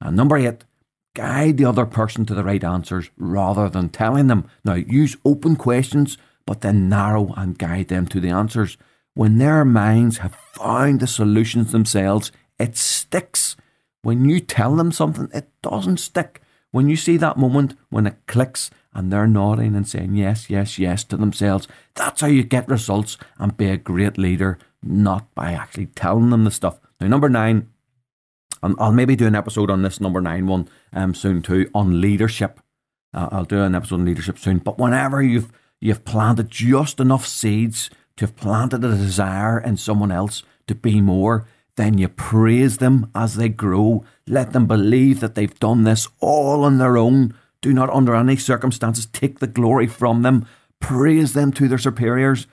And 0.00 0.16
number 0.16 0.38
eight, 0.38 0.64
guide 1.14 1.58
the 1.58 1.66
other 1.66 1.84
person 1.84 2.24
to 2.26 2.34
the 2.34 2.44
right 2.44 2.64
answers 2.64 3.10
rather 3.18 3.68
than 3.68 3.90
telling 3.90 4.28
them. 4.28 4.48
Now, 4.64 4.74
use 4.74 5.16
open 5.24 5.56
questions, 5.56 6.16
but 6.46 6.62
then 6.62 6.88
narrow 6.88 7.34
and 7.36 7.58
guide 7.58 7.88
them 7.88 8.06
to 8.06 8.20
the 8.20 8.30
answers. 8.30 8.78
When 9.14 9.38
their 9.38 9.64
minds 9.64 10.18
have 10.18 10.34
found 10.52 11.00
the 11.00 11.06
solutions 11.06 11.72
themselves, 11.72 12.32
it 12.58 12.76
sticks. 12.76 13.56
When 14.02 14.24
you 14.24 14.40
tell 14.40 14.76
them 14.76 14.92
something, 14.92 15.28
it 15.34 15.50
doesn't 15.62 15.98
stick. 15.98 16.42
When 16.70 16.88
you 16.88 16.96
see 16.96 17.16
that 17.16 17.36
moment 17.36 17.74
when 17.88 18.06
it 18.06 18.16
clicks 18.26 18.70
and 18.94 19.12
they're 19.12 19.26
nodding 19.26 19.74
and 19.74 19.86
saying 19.86 20.14
yes, 20.14 20.48
yes, 20.48 20.78
yes 20.78 21.04
to 21.04 21.16
themselves, 21.16 21.66
that's 21.94 22.20
how 22.20 22.28
you 22.28 22.44
get 22.44 22.68
results 22.68 23.18
and 23.38 23.56
be 23.56 23.68
a 23.68 23.76
great 23.76 24.16
leader 24.16 24.58
not 24.82 25.34
by 25.34 25.52
actually 25.52 25.86
telling 25.86 26.30
them 26.30 26.44
the 26.44 26.50
stuff. 26.50 26.80
Now, 27.00 27.08
number 27.08 27.28
nine, 27.28 27.68
and 28.62 28.76
I'll 28.78 28.92
maybe 28.92 29.16
do 29.16 29.26
an 29.26 29.34
episode 29.34 29.70
on 29.70 29.82
this 29.82 30.00
number 30.00 30.20
nine 30.20 30.46
one 30.46 30.68
um, 30.92 31.14
soon 31.14 31.42
too 31.42 31.70
on 31.74 32.00
leadership. 32.00 32.60
Uh, 33.12 33.28
I'll 33.32 33.44
do 33.44 33.62
an 33.62 33.74
episode 33.74 33.96
on 33.96 34.04
leadership 34.04 34.38
soon. 34.38 34.58
But 34.58 34.78
whenever 34.78 35.22
you've 35.22 35.50
you've 35.80 36.04
planted 36.04 36.50
just 36.50 37.00
enough 37.00 37.26
seeds 37.26 37.90
to 38.20 38.26
have 38.26 38.36
planted 38.36 38.84
a 38.84 38.94
desire 38.94 39.58
in 39.58 39.78
someone 39.78 40.12
else 40.12 40.42
to 40.66 40.74
be 40.74 41.00
more, 41.00 41.46
then 41.76 41.96
you 41.96 42.06
praise 42.06 42.76
them 42.76 43.10
as 43.14 43.36
they 43.36 43.48
grow. 43.48 44.04
Let 44.26 44.52
them 44.52 44.66
believe 44.66 45.20
that 45.20 45.34
they've 45.34 45.58
done 45.58 45.84
this 45.84 46.06
all 46.20 46.64
on 46.64 46.76
their 46.76 46.98
own. 46.98 47.34
Do 47.62 47.72
not, 47.72 47.88
under 47.88 48.14
any 48.14 48.36
circumstances, 48.36 49.06
take 49.06 49.38
the 49.38 49.46
glory 49.46 49.86
from 49.86 50.20
them. 50.20 50.46
Praise 50.80 51.32
them 51.32 51.50
to 51.52 51.66
their 51.66 51.78
superiors. 51.78 52.46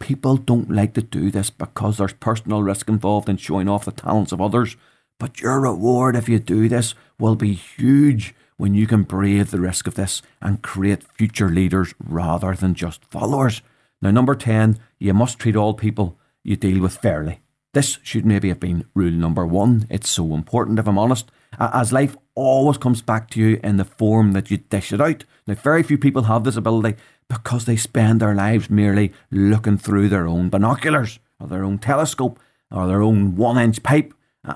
People 0.00 0.36
don't 0.38 0.72
like 0.72 0.92
to 0.94 1.02
do 1.02 1.30
this 1.30 1.50
because 1.50 1.98
there's 1.98 2.14
personal 2.14 2.64
risk 2.64 2.88
involved 2.88 3.28
in 3.28 3.36
showing 3.36 3.68
off 3.68 3.84
the 3.84 3.92
talents 3.92 4.32
of 4.32 4.40
others. 4.40 4.76
But 5.20 5.40
your 5.40 5.60
reward 5.60 6.16
if 6.16 6.28
you 6.28 6.40
do 6.40 6.68
this 6.68 6.96
will 7.20 7.36
be 7.36 7.52
huge 7.52 8.34
when 8.56 8.74
you 8.74 8.88
can 8.88 9.04
brave 9.04 9.52
the 9.52 9.60
risk 9.60 9.86
of 9.86 9.94
this 9.94 10.20
and 10.40 10.62
create 10.62 11.04
future 11.04 11.48
leaders 11.48 11.94
rather 12.02 12.56
than 12.56 12.74
just 12.74 13.04
followers. 13.04 13.62
Now, 14.02 14.10
number 14.10 14.34
10, 14.34 14.78
you 14.98 15.14
must 15.14 15.38
treat 15.38 15.54
all 15.54 15.74
people 15.74 16.18
you 16.42 16.56
deal 16.56 16.82
with 16.82 16.96
fairly. 16.96 17.40
This 17.72 17.98
should 18.02 18.26
maybe 18.26 18.48
have 18.48 18.60
been 18.60 18.84
rule 18.94 19.12
number 19.12 19.46
one. 19.46 19.86
It's 19.88 20.10
so 20.10 20.34
important, 20.34 20.80
if 20.80 20.88
I'm 20.88 20.98
honest, 20.98 21.30
as 21.58 21.92
life 21.92 22.16
always 22.34 22.78
comes 22.78 23.00
back 23.00 23.30
to 23.30 23.40
you 23.40 23.60
in 23.62 23.76
the 23.76 23.84
form 23.84 24.32
that 24.32 24.50
you 24.50 24.56
dish 24.58 24.92
it 24.92 25.00
out. 25.00 25.24
Now, 25.46 25.54
very 25.54 25.82
few 25.84 25.96
people 25.96 26.24
have 26.24 26.42
this 26.42 26.56
ability 26.56 26.98
because 27.28 27.64
they 27.64 27.76
spend 27.76 28.20
their 28.20 28.34
lives 28.34 28.68
merely 28.68 29.12
looking 29.30 29.78
through 29.78 30.08
their 30.08 30.26
own 30.26 30.50
binoculars 30.50 31.20
or 31.38 31.46
their 31.46 31.64
own 31.64 31.78
telescope 31.78 32.40
or 32.70 32.86
their 32.88 33.02
own 33.02 33.36
one 33.36 33.56
inch 33.56 33.82
pipe. 33.82 34.12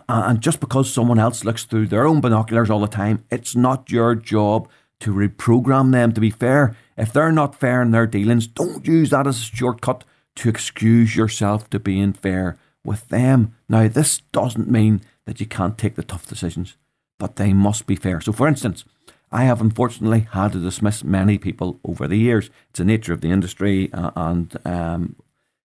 And 0.08 0.40
just 0.40 0.58
because 0.58 0.92
someone 0.92 1.20
else 1.20 1.44
looks 1.44 1.62
through 1.62 1.86
their 1.86 2.06
own 2.06 2.20
binoculars 2.20 2.68
all 2.68 2.80
the 2.80 2.88
time, 2.88 3.24
it's 3.30 3.54
not 3.54 3.90
your 3.90 4.16
job 4.16 4.68
to 5.00 5.12
reprogram 5.12 5.92
them 5.92 6.12
to 6.12 6.20
be 6.20 6.30
fair. 6.30 6.76
If 6.96 7.12
they're 7.12 7.32
not 7.32 7.58
fair 7.58 7.82
in 7.82 7.90
their 7.90 8.06
dealings, 8.06 8.46
don't 8.46 8.86
use 8.86 9.10
that 9.10 9.26
as 9.26 9.38
a 9.38 9.56
shortcut 9.56 10.04
to 10.36 10.48
excuse 10.48 11.16
yourself 11.16 11.68
to 11.70 11.78
being 11.78 12.12
fair 12.12 12.58
with 12.84 13.08
them. 13.08 13.54
Now, 13.68 13.88
this 13.88 14.18
doesn't 14.32 14.70
mean 14.70 15.02
that 15.26 15.40
you 15.40 15.46
can't 15.46 15.76
take 15.76 15.96
the 15.96 16.04
tough 16.04 16.26
decisions, 16.26 16.76
but 17.18 17.36
they 17.36 17.52
must 17.52 17.86
be 17.86 17.96
fair. 17.96 18.20
So, 18.20 18.32
for 18.32 18.46
instance, 18.46 18.84
I 19.32 19.44
have 19.44 19.60
unfortunately 19.60 20.28
had 20.32 20.52
to 20.52 20.60
dismiss 20.60 21.02
many 21.02 21.36
people 21.36 21.80
over 21.84 22.06
the 22.06 22.16
years. 22.16 22.48
It's 22.70 22.78
the 22.78 22.84
nature 22.84 23.12
of 23.12 23.20
the 23.20 23.30
industry 23.30 23.92
uh, 23.92 24.12
and, 24.14 24.56
um, 24.64 25.16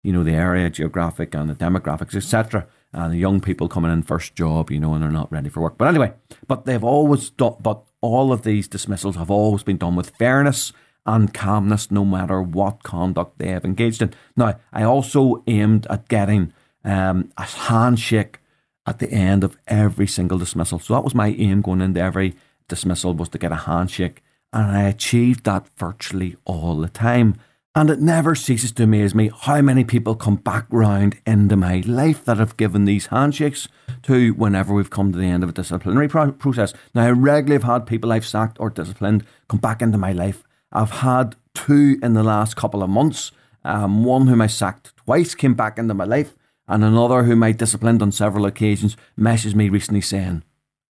you 0.02 0.12
know, 0.12 0.24
the 0.24 0.32
area, 0.32 0.70
geographic 0.70 1.34
and 1.34 1.50
the 1.50 1.54
demographics, 1.54 2.16
etc. 2.16 2.66
And 2.92 3.12
the 3.12 3.18
young 3.18 3.40
people 3.40 3.68
coming 3.68 3.92
in 3.92 4.02
first 4.02 4.34
job, 4.34 4.70
you 4.70 4.80
know, 4.80 4.94
and 4.94 5.02
they're 5.02 5.10
not 5.10 5.30
ready 5.30 5.50
for 5.50 5.60
work. 5.60 5.76
But 5.76 5.88
anyway, 5.88 6.14
but 6.48 6.64
they've 6.64 6.82
always 6.82 7.30
done, 7.30 7.56
but 7.60 7.84
all 8.00 8.32
of 8.32 8.42
these 8.42 8.68
dismissals 8.68 9.16
have 9.16 9.30
always 9.30 9.62
been 9.62 9.76
done 9.76 9.96
with 9.96 10.10
fairness 10.10 10.72
and 11.06 11.32
calmness, 11.32 11.90
no 11.90 12.04
matter 12.04 12.42
what 12.42 12.82
conduct 12.82 13.38
they 13.38 13.48
have 13.48 13.64
engaged 13.64 14.02
in. 14.02 14.12
Now, 14.36 14.58
I 14.72 14.82
also 14.82 15.42
aimed 15.46 15.86
at 15.88 16.08
getting 16.08 16.52
um, 16.84 17.32
a 17.36 17.44
handshake 17.44 18.38
at 18.86 18.98
the 18.98 19.10
end 19.10 19.44
of 19.44 19.56
every 19.66 20.06
single 20.06 20.38
dismissal. 20.38 20.78
So 20.78 20.94
that 20.94 21.04
was 21.04 21.14
my 21.14 21.28
aim 21.28 21.62
going 21.62 21.80
into 21.80 22.00
every 22.00 22.34
dismissal 22.68 23.14
was 23.14 23.28
to 23.30 23.38
get 23.38 23.52
a 23.52 23.56
handshake, 23.56 24.22
and 24.52 24.70
I 24.70 24.82
achieved 24.84 25.44
that 25.44 25.68
virtually 25.76 26.36
all 26.44 26.76
the 26.76 26.88
time. 26.88 27.36
And 27.74 27.88
it 27.88 28.00
never 28.00 28.34
ceases 28.34 28.72
to 28.72 28.82
amaze 28.82 29.14
me 29.14 29.30
how 29.42 29.62
many 29.62 29.84
people 29.84 30.16
come 30.16 30.36
back 30.36 30.66
round 30.70 31.18
into 31.24 31.54
my 31.56 31.84
life 31.86 32.24
that 32.24 32.38
have 32.38 32.56
given 32.56 32.84
these 32.84 33.06
handshakes 33.06 33.68
to 34.04 34.32
whenever 34.34 34.74
we've 34.74 34.90
come 34.90 35.12
to 35.12 35.18
the 35.18 35.26
end 35.26 35.42
of 35.42 35.48
a 35.50 35.52
disciplinary 35.52 36.08
pro- 36.08 36.32
process. 36.32 36.72
Now, 36.94 37.06
I 37.06 37.10
regularly 37.10 37.62
have 37.62 37.70
had 37.70 37.86
people 37.86 38.12
I've 38.12 38.26
sacked 38.26 38.58
or 38.60 38.70
disciplined 38.70 39.24
come 39.48 39.60
back 39.60 39.82
into 39.82 39.98
my 39.98 40.12
life. 40.12 40.44
I've 40.72 40.90
had 40.90 41.36
two 41.54 41.98
in 42.02 42.14
the 42.14 42.22
last 42.22 42.56
couple 42.56 42.82
of 42.82 42.90
months. 42.90 43.32
Um, 43.62 44.04
one 44.04 44.26
whom 44.26 44.40
I 44.40 44.46
sacked 44.46 44.96
twice 44.96 45.34
came 45.34 45.54
back 45.54 45.78
into 45.78 45.92
my 45.92 46.04
life, 46.04 46.34
and 46.66 46.82
another 46.82 47.24
whom 47.24 47.42
I 47.42 47.52
disciplined 47.52 48.00
on 48.00 48.10
several 48.10 48.46
occasions 48.46 48.96
messaged 49.18 49.54
me 49.54 49.68
recently 49.68 50.00
saying, 50.00 50.44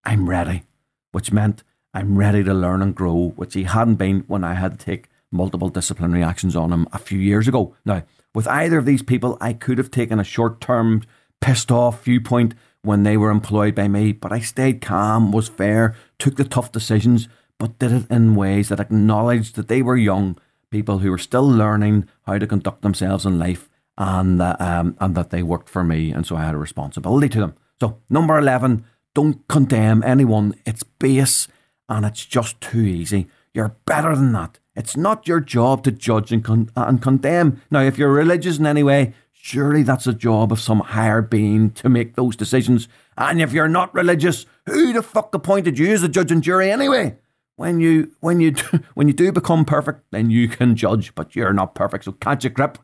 I'm 0.05 0.29
ready, 0.29 0.63
which 1.11 1.33
meant 1.33 1.63
I'm 1.93 2.17
ready 2.17 2.43
to 2.43 2.53
learn 2.53 2.81
and 2.81 2.95
grow, 2.95 3.33
which 3.35 3.55
he 3.55 3.63
hadn't 3.63 3.95
been 3.95 4.23
when 4.27 4.45
I 4.45 4.53
had 4.53 4.79
to 4.79 4.85
take 4.85 5.09
multiple 5.31 5.69
disciplinary 5.69 6.23
actions 6.23 6.55
on 6.55 6.71
him 6.71 6.87
a 6.93 6.99
few 6.99 7.19
years 7.19 7.47
ago. 7.47 7.75
Now, 7.83 8.03
with 8.33 8.47
either 8.47 8.77
of 8.77 8.85
these 8.85 9.03
people, 9.03 9.37
I 9.41 9.51
could 9.53 9.77
have 9.77 9.91
taken 9.91 10.19
a 10.19 10.23
short 10.23 10.61
term, 10.61 11.03
pissed 11.41 11.71
off 11.71 12.03
viewpoint 12.05 12.53
when 12.83 13.03
they 13.03 13.17
were 13.17 13.29
employed 13.29 13.75
by 13.75 13.87
me, 13.87 14.11
but 14.11 14.31
I 14.31 14.39
stayed 14.39 14.81
calm, 14.81 15.31
was 15.31 15.47
fair, 15.47 15.95
took 16.17 16.35
the 16.35 16.43
tough 16.43 16.71
decisions, 16.71 17.27
but 17.59 17.77
did 17.79 17.91
it 17.91 18.11
in 18.11 18.35
ways 18.35 18.69
that 18.69 18.79
acknowledged 18.79 19.55
that 19.55 19.67
they 19.67 19.81
were 19.81 19.95
young 19.95 20.37
people 20.71 20.99
who 20.99 21.11
were 21.11 21.17
still 21.17 21.47
learning 21.47 22.07
how 22.23 22.37
to 22.37 22.47
conduct 22.47 22.81
themselves 22.81 23.25
in 23.25 23.37
life 23.37 23.69
and, 23.97 24.41
uh, 24.41 24.55
um, 24.59 24.95
and 24.99 25.15
that 25.15 25.29
they 25.29 25.43
worked 25.43 25.69
for 25.69 25.83
me, 25.83 26.11
and 26.11 26.25
so 26.25 26.35
I 26.35 26.43
had 26.45 26.55
a 26.55 26.59
responsibility 26.59 27.29
to 27.29 27.39
them. 27.39 27.53
So, 27.79 27.99
number 28.09 28.37
11, 28.37 28.85
don't 29.13 29.47
condemn 29.47 30.03
anyone. 30.03 30.55
It's 30.65 30.83
base 30.83 31.47
and 31.89 32.05
it's 32.05 32.25
just 32.25 32.61
too 32.61 32.81
easy. 32.81 33.27
You're 33.53 33.75
better 33.85 34.15
than 34.15 34.31
that. 34.33 34.59
It's 34.75 34.95
not 34.95 35.27
your 35.27 35.41
job 35.41 35.83
to 35.83 35.91
judge 35.91 36.31
and, 36.31 36.43
con- 36.43 36.71
and 36.75 37.01
condemn. 37.01 37.61
Now, 37.69 37.81
if 37.81 37.97
you're 37.97 38.13
religious 38.13 38.57
in 38.57 38.65
any 38.65 38.83
way, 38.83 39.13
surely 39.41 39.81
that's 39.81 40.05
a 40.05 40.13
job 40.13 40.51
of 40.51 40.59
some 40.59 40.79
higher 40.79 41.21
being 41.21 41.71
to 41.71 41.89
make 41.89 42.15
those 42.15 42.35
decisions. 42.35 42.87
And 43.17 43.41
if 43.41 43.51
you're 43.51 43.67
not 43.67 43.93
religious, 43.93 44.45
who 44.67 44.93
the 44.93 45.01
fuck 45.01 45.33
appointed 45.33 45.79
you 45.79 45.91
as 45.91 46.03
a 46.03 46.09
judge 46.09 46.31
and 46.31 46.43
jury 46.43 46.71
anyway? 46.71 47.17
When 47.55 47.79
you 47.79 48.11
when 48.19 48.39
you 48.39 48.51
when 48.93 49.07
you 49.07 49.13
do 49.13 49.31
become 49.31 49.65
perfect, 49.65 50.03
then 50.11 50.29
you 50.29 50.47
can 50.47 50.75
judge, 50.75 51.13
but 51.15 51.35
you're 51.35 51.53
not 51.53 51.75
perfect. 51.75 52.05
So 52.05 52.11
catch 52.13 52.45
a 52.45 52.49
grip. 52.49 52.77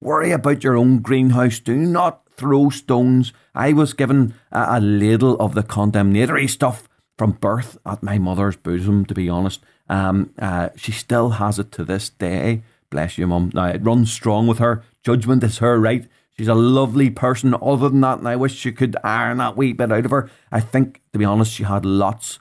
Worry 0.00 0.32
about 0.32 0.64
your 0.64 0.76
own 0.76 0.98
greenhouse. 0.98 1.60
Do 1.60 1.76
not 1.76 2.28
throw 2.30 2.70
stones. 2.70 3.32
I 3.54 3.72
was 3.72 3.92
given 3.92 4.34
a, 4.50 4.78
a 4.78 4.80
ladle 4.80 5.36
of 5.38 5.54
the 5.54 5.62
condemnatory 5.62 6.48
stuff 6.48 6.88
from 7.18 7.32
birth 7.32 7.78
at 7.84 8.02
my 8.02 8.18
mother's 8.18 8.56
bosom, 8.56 9.04
to 9.04 9.14
be 9.14 9.28
honest. 9.28 9.62
Um, 9.88 10.32
uh, 10.38 10.70
she 10.74 10.90
still 10.90 11.30
has 11.30 11.58
it 11.58 11.70
to 11.72 11.84
this 11.84 12.08
day. 12.08 12.62
Bless 12.88 13.18
you, 13.18 13.26
mum. 13.26 13.52
Now, 13.54 13.66
it 13.66 13.84
runs 13.84 14.12
strong 14.12 14.46
with 14.46 14.58
her. 14.58 14.82
Judgment 15.04 15.42
is 15.44 15.58
her 15.58 15.78
right. 15.78 16.06
She's 16.36 16.48
a 16.48 16.54
lovely 16.54 17.10
person. 17.10 17.54
Other 17.60 17.88
than 17.88 18.00
that, 18.00 18.18
and 18.18 18.28
I 18.28 18.36
wish 18.36 18.54
she 18.54 18.72
could 18.72 18.96
iron 19.04 19.38
that 19.38 19.56
wee 19.56 19.72
bit 19.72 19.92
out 19.92 20.04
of 20.04 20.10
her. 20.10 20.30
I 20.50 20.60
think, 20.60 21.02
to 21.12 21.18
be 21.18 21.24
honest, 21.24 21.52
she 21.52 21.64
had 21.64 21.84
lots 21.84 22.38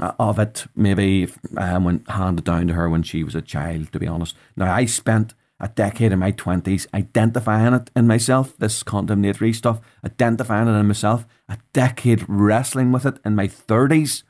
uh, 0.00 0.12
of 0.18 0.38
it, 0.38 0.66
maybe 0.74 1.30
um, 1.56 1.84
when 1.84 2.04
handed 2.08 2.44
down 2.44 2.68
to 2.68 2.74
her 2.74 2.88
when 2.88 3.02
she 3.02 3.22
was 3.24 3.34
a 3.34 3.42
child, 3.42 3.92
to 3.92 3.98
be 3.98 4.06
honest. 4.06 4.36
Now, 4.56 4.74
I 4.74 4.86
spent 4.86 5.34
a 5.60 5.68
decade 5.68 6.12
in 6.12 6.18
my 6.18 6.32
20s 6.32 6.86
identifying 6.92 7.72
it 7.72 7.90
in 7.94 8.06
myself, 8.06 8.56
this 8.58 8.82
condemnatory 8.82 9.52
stuff, 9.52 9.80
identifying 10.04 10.66
it 10.66 10.72
in 10.72 10.86
myself, 10.86 11.24
a 11.48 11.58
decade 11.72 12.24
wrestling 12.28 12.90
with 12.90 13.06
it 13.06 13.18
in 13.24 13.36
my 13.36 13.46
30s, 13.46 14.24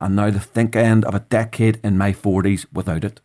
and 0.00 0.16
now 0.16 0.30
the 0.30 0.40
think 0.40 0.74
end 0.74 1.04
of 1.04 1.14
a 1.14 1.20
decade 1.20 1.78
in 1.84 1.98
my 1.98 2.12
40s 2.12 2.66
without 2.72 3.04
it. 3.04 3.20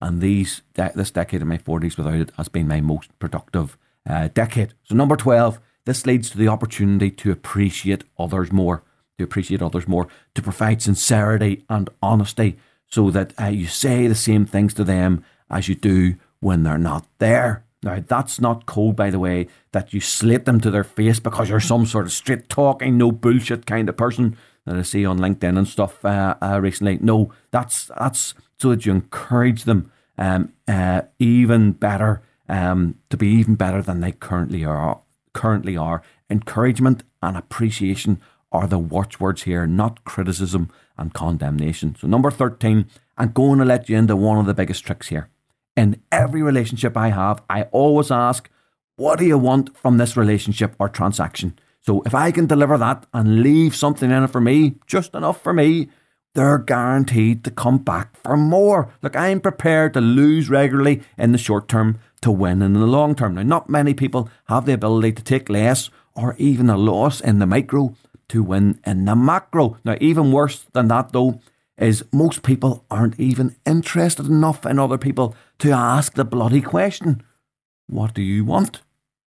And 0.00 0.20
these 0.20 0.62
de- 0.74 0.92
this 0.94 1.10
decade 1.10 1.42
in 1.42 1.48
my 1.48 1.58
40s 1.58 1.96
without 1.96 2.14
it 2.14 2.32
has 2.36 2.48
been 2.48 2.68
my 2.68 2.80
most 2.80 3.16
productive 3.18 3.78
uh, 4.08 4.28
decade. 4.28 4.74
So, 4.84 4.94
number 4.94 5.16
12, 5.16 5.58
this 5.84 6.06
leads 6.06 6.30
to 6.30 6.38
the 6.38 6.48
opportunity 6.48 7.10
to 7.10 7.30
appreciate 7.30 8.04
others 8.18 8.52
more, 8.52 8.82
to 9.18 9.24
appreciate 9.24 9.62
others 9.62 9.88
more, 9.88 10.08
to 10.34 10.42
provide 10.42 10.82
sincerity 10.82 11.64
and 11.68 11.88
honesty 12.02 12.56
so 12.88 13.10
that 13.10 13.32
uh, 13.40 13.46
you 13.46 13.66
say 13.66 14.06
the 14.06 14.14
same 14.14 14.46
things 14.46 14.74
to 14.74 14.84
them 14.84 15.24
as 15.50 15.68
you 15.68 15.74
do 15.74 16.16
when 16.40 16.62
they're 16.62 16.78
not 16.78 17.06
there. 17.18 17.64
Now, 17.82 18.02
that's 18.06 18.40
not 18.40 18.66
cold, 18.66 18.96
by 18.96 19.10
the 19.10 19.18
way, 19.18 19.48
that 19.72 19.92
you 19.94 20.00
slate 20.00 20.44
them 20.44 20.60
to 20.60 20.70
their 20.70 20.84
face 20.84 21.20
because 21.20 21.48
you're 21.48 21.60
some 21.60 21.86
sort 21.86 22.06
of 22.06 22.12
straight 22.12 22.48
talking, 22.48 22.98
no 22.98 23.12
bullshit 23.12 23.66
kind 23.66 23.88
of 23.88 23.96
person 23.96 24.36
that 24.66 24.76
I 24.76 24.82
see 24.82 25.06
on 25.06 25.18
LinkedIn 25.18 25.56
and 25.56 25.66
stuff 25.66 26.04
uh, 26.04 26.34
uh, 26.42 26.60
recently. 26.60 26.98
No, 27.00 27.32
that's 27.50 27.86
that's 27.98 28.34
so 28.58 28.70
that 28.70 28.84
you 28.84 28.92
encourage 28.92 29.64
them 29.64 29.90
um, 30.18 30.52
uh, 30.68 31.02
even 31.18 31.72
better 31.72 32.22
um, 32.48 32.96
to 33.08 33.16
be 33.16 33.28
even 33.28 33.54
better 33.54 33.80
than 33.80 34.00
they 34.00 34.12
currently 34.12 34.64
are. 34.64 35.00
Currently 35.32 35.76
are 35.76 36.02
encouragement 36.28 37.02
and 37.22 37.36
appreciation 37.36 38.20
are 38.52 38.66
the 38.66 38.78
watchwords 38.78 39.42
here, 39.42 39.66
not 39.66 40.04
criticism 40.04 40.70
and 40.98 41.14
condemnation. 41.14 41.96
So 41.98 42.06
number 42.06 42.30
thirteen, 42.30 42.86
I'm 43.16 43.32
going 43.32 43.58
to 43.58 43.64
let 43.64 43.88
you 43.88 43.96
into 43.96 44.16
one 44.16 44.38
of 44.38 44.46
the 44.46 44.54
biggest 44.54 44.84
tricks 44.84 45.08
here 45.08 45.28
in 45.76 46.00
every 46.10 46.42
relationship 46.42 46.96
I 46.96 47.10
have, 47.10 47.42
I 47.50 47.64
always 47.64 48.10
ask, 48.10 48.48
what 48.96 49.18
do 49.18 49.26
you 49.26 49.36
want 49.36 49.76
from 49.76 49.98
this 49.98 50.16
relationship 50.16 50.74
or 50.78 50.88
transaction? 50.88 51.58
So 51.86 52.02
if 52.04 52.14
I 52.14 52.32
can 52.32 52.46
deliver 52.46 52.76
that 52.78 53.06
and 53.14 53.42
leave 53.42 53.76
something 53.76 54.10
in 54.10 54.24
it 54.24 54.30
for 54.30 54.40
me, 54.40 54.74
just 54.88 55.14
enough 55.14 55.40
for 55.40 55.52
me, 55.52 55.88
they're 56.34 56.58
guaranteed 56.58 57.44
to 57.44 57.50
come 57.50 57.78
back 57.78 58.16
for 58.16 58.36
more. 58.36 58.92
Look, 59.02 59.14
I'm 59.14 59.40
prepared 59.40 59.94
to 59.94 60.00
lose 60.00 60.50
regularly 60.50 61.02
in 61.16 61.30
the 61.30 61.38
short 61.38 61.68
term 61.68 61.98
to 62.22 62.32
win 62.32 62.60
in 62.60 62.72
the 62.72 62.86
long 62.86 63.14
term. 63.14 63.36
Now, 63.36 63.42
not 63.42 63.70
many 63.70 63.94
people 63.94 64.28
have 64.48 64.66
the 64.66 64.72
ability 64.72 65.12
to 65.12 65.22
take 65.22 65.48
less 65.48 65.88
or 66.14 66.34
even 66.38 66.68
a 66.68 66.76
loss 66.76 67.20
in 67.20 67.38
the 67.38 67.46
micro 67.46 67.94
to 68.30 68.42
win 68.42 68.80
in 68.84 69.04
the 69.04 69.14
macro. 69.14 69.78
Now, 69.84 69.96
even 70.00 70.32
worse 70.32 70.66
than 70.72 70.88
that, 70.88 71.12
though, 71.12 71.40
is 71.78 72.04
most 72.12 72.42
people 72.42 72.84
aren't 72.90 73.20
even 73.20 73.54
interested 73.64 74.26
enough 74.26 74.66
in 74.66 74.80
other 74.80 74.98
people 74.98 75.36
to 75.60 75.70
ask 75.70 76.14
the 76.14 76.24
bloody 76.24 76.60
question 76.60 77.22
What 77.86 78.12
do 78.12 78.22
you 78.22 78.44
want? 78.44 78.80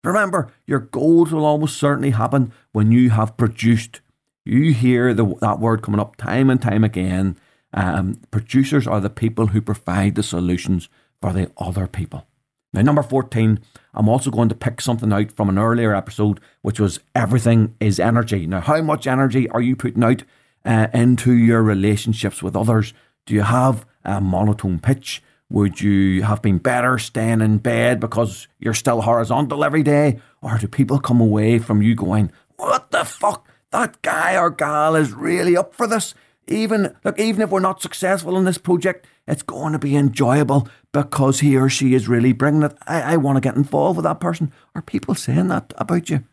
Remember, 0.05 0.51
your 0.65 0.79
goals 0.79 1.31
will 1.31 1.45
almost 1.45 1.77
certainly 1.77 2.11
happen 2.11 2.53
when 2.71 2.91
you 2.91 3.09
have 3.09 3.37
produced. 3.37 4.01
You 4.45 4.73
hear 4.73 5.13
the, 5.13 5.35
that 5.41 5.59
word 5.59 5.81
coming 5.81 5.99
up 5.99 6.15
time 6.15 6.49
and 6.49 6.61
time 6.61 6.83
again. 6.83 7.37
Um, 7.73 8.21
producers 8.31 8.87
are 8.87 9.01
the 9.01 9.09
people 9.09 9.47
who 9.47 9.61
provide 9.61 10.15
the 10.15 10.23
solutions 10.23 10.87
for 11.21 11.33
the 11.33 11.51
other 11.57 11.87
people. 11.87 12.27
Now, 12.71 12.81
number 12.81 13.03
14, 13.03 13.59
I'm 13.93 14.09
also 14.09 14.29
going 14.29 14.49
to 14.49 14.55
pick 14.55 14.81
something 14.81 15.11
out 15.11 15.31
from 15.31 15.49
an 15.49 15.57
earlier 15.57 15.95
episode, 15.95 16.39
which 16.61 16.79
was 16.79 16.99
everything 17.15 17.75
is 17.79 17.99
energy. 17.99 18.45
Now, 18.45 18.59
how 18.61 18.81
much 18.81 19.07
energy 19.07 19.49
are 19.49 19.61
you 19.61 19.75
putting 19.75 20.03
out 20.03 20.23
uh, 20.65 20.87
into 20.93 21.33
your 21.33 21.63
relationships 21.63 22.43
with 22.43 22.55
others? 22.55 22.93
Do 23.25 23.33
you 23.33 23.43
have 23.43 23.85
a 24.03 24.19
monotone 24.19 24.79
pitch? 24.79 25.23
Would 25.49 25.79
you 25.79 26.23
have 26.23 26.41
been 26.41 26.57
better 26.57 26.97
staying 26.97 27.41
in 27.41 27.59
bed 27.59 27.99
because 27.99 28.47
you're 28.59 28.73
still 28.73 29.01
horizontal 29.01 29.63
every 29.63 29.83
day? 29.83 30.19
Or 30.41 30.57
do 30.57 30.67
people 30.67 30.99
come 30.99 31.21
away 31.21 31.59
from 31.59 31.81
you 31.81 31.95
going, 31.95 32.31
what 32.55 32.91
the 32.91 33.05
fuck? 33.05 33.47
That 33.71 34.01
guy 34.01 34.37
or 34.37 34.49
gal 34.49 34.95
is 34.95 35.13
really 35.13 35.55
up 35.55 35.75
for 35.75 35.87
this. 35.87 36.15
Even 36.47 36.95
look, 37.03 37.19
even 37.19 37.41
if 37.41 37.49
we're 37.49 37.59
not 37.59 37.81
successful 37.81 38.37
in 38.37 38.45
this 38.45 38.57
project, 38.57 39.07
it's 39.27 39.43
going 39.43 39.73
to 39.73 39.79
be 39.79 39.95
enjoyable 39.95 40.67
because 40.91 41.39
he 41.39 41.57
or 41.57 41.69
she 41.69 41.93
is 41.93 42.07
really 42.07 42.33
bringing 42.33 42.63
it. 42.63 42.77
I, 42.87 43.13
I 43.13 43.17
want 43.17 43.37
to 43.37 43.41
get 43.41 43.55
involved 43.55 43.97
with 43.97 44.03
that 44.03 44.19
person. 44.19 44.51
Are 44.75 44.81
people 44.81 45.15
saying 45.15 45.47
that 45.47 45.73
about 45.77 46.09
you? 46.09 46.23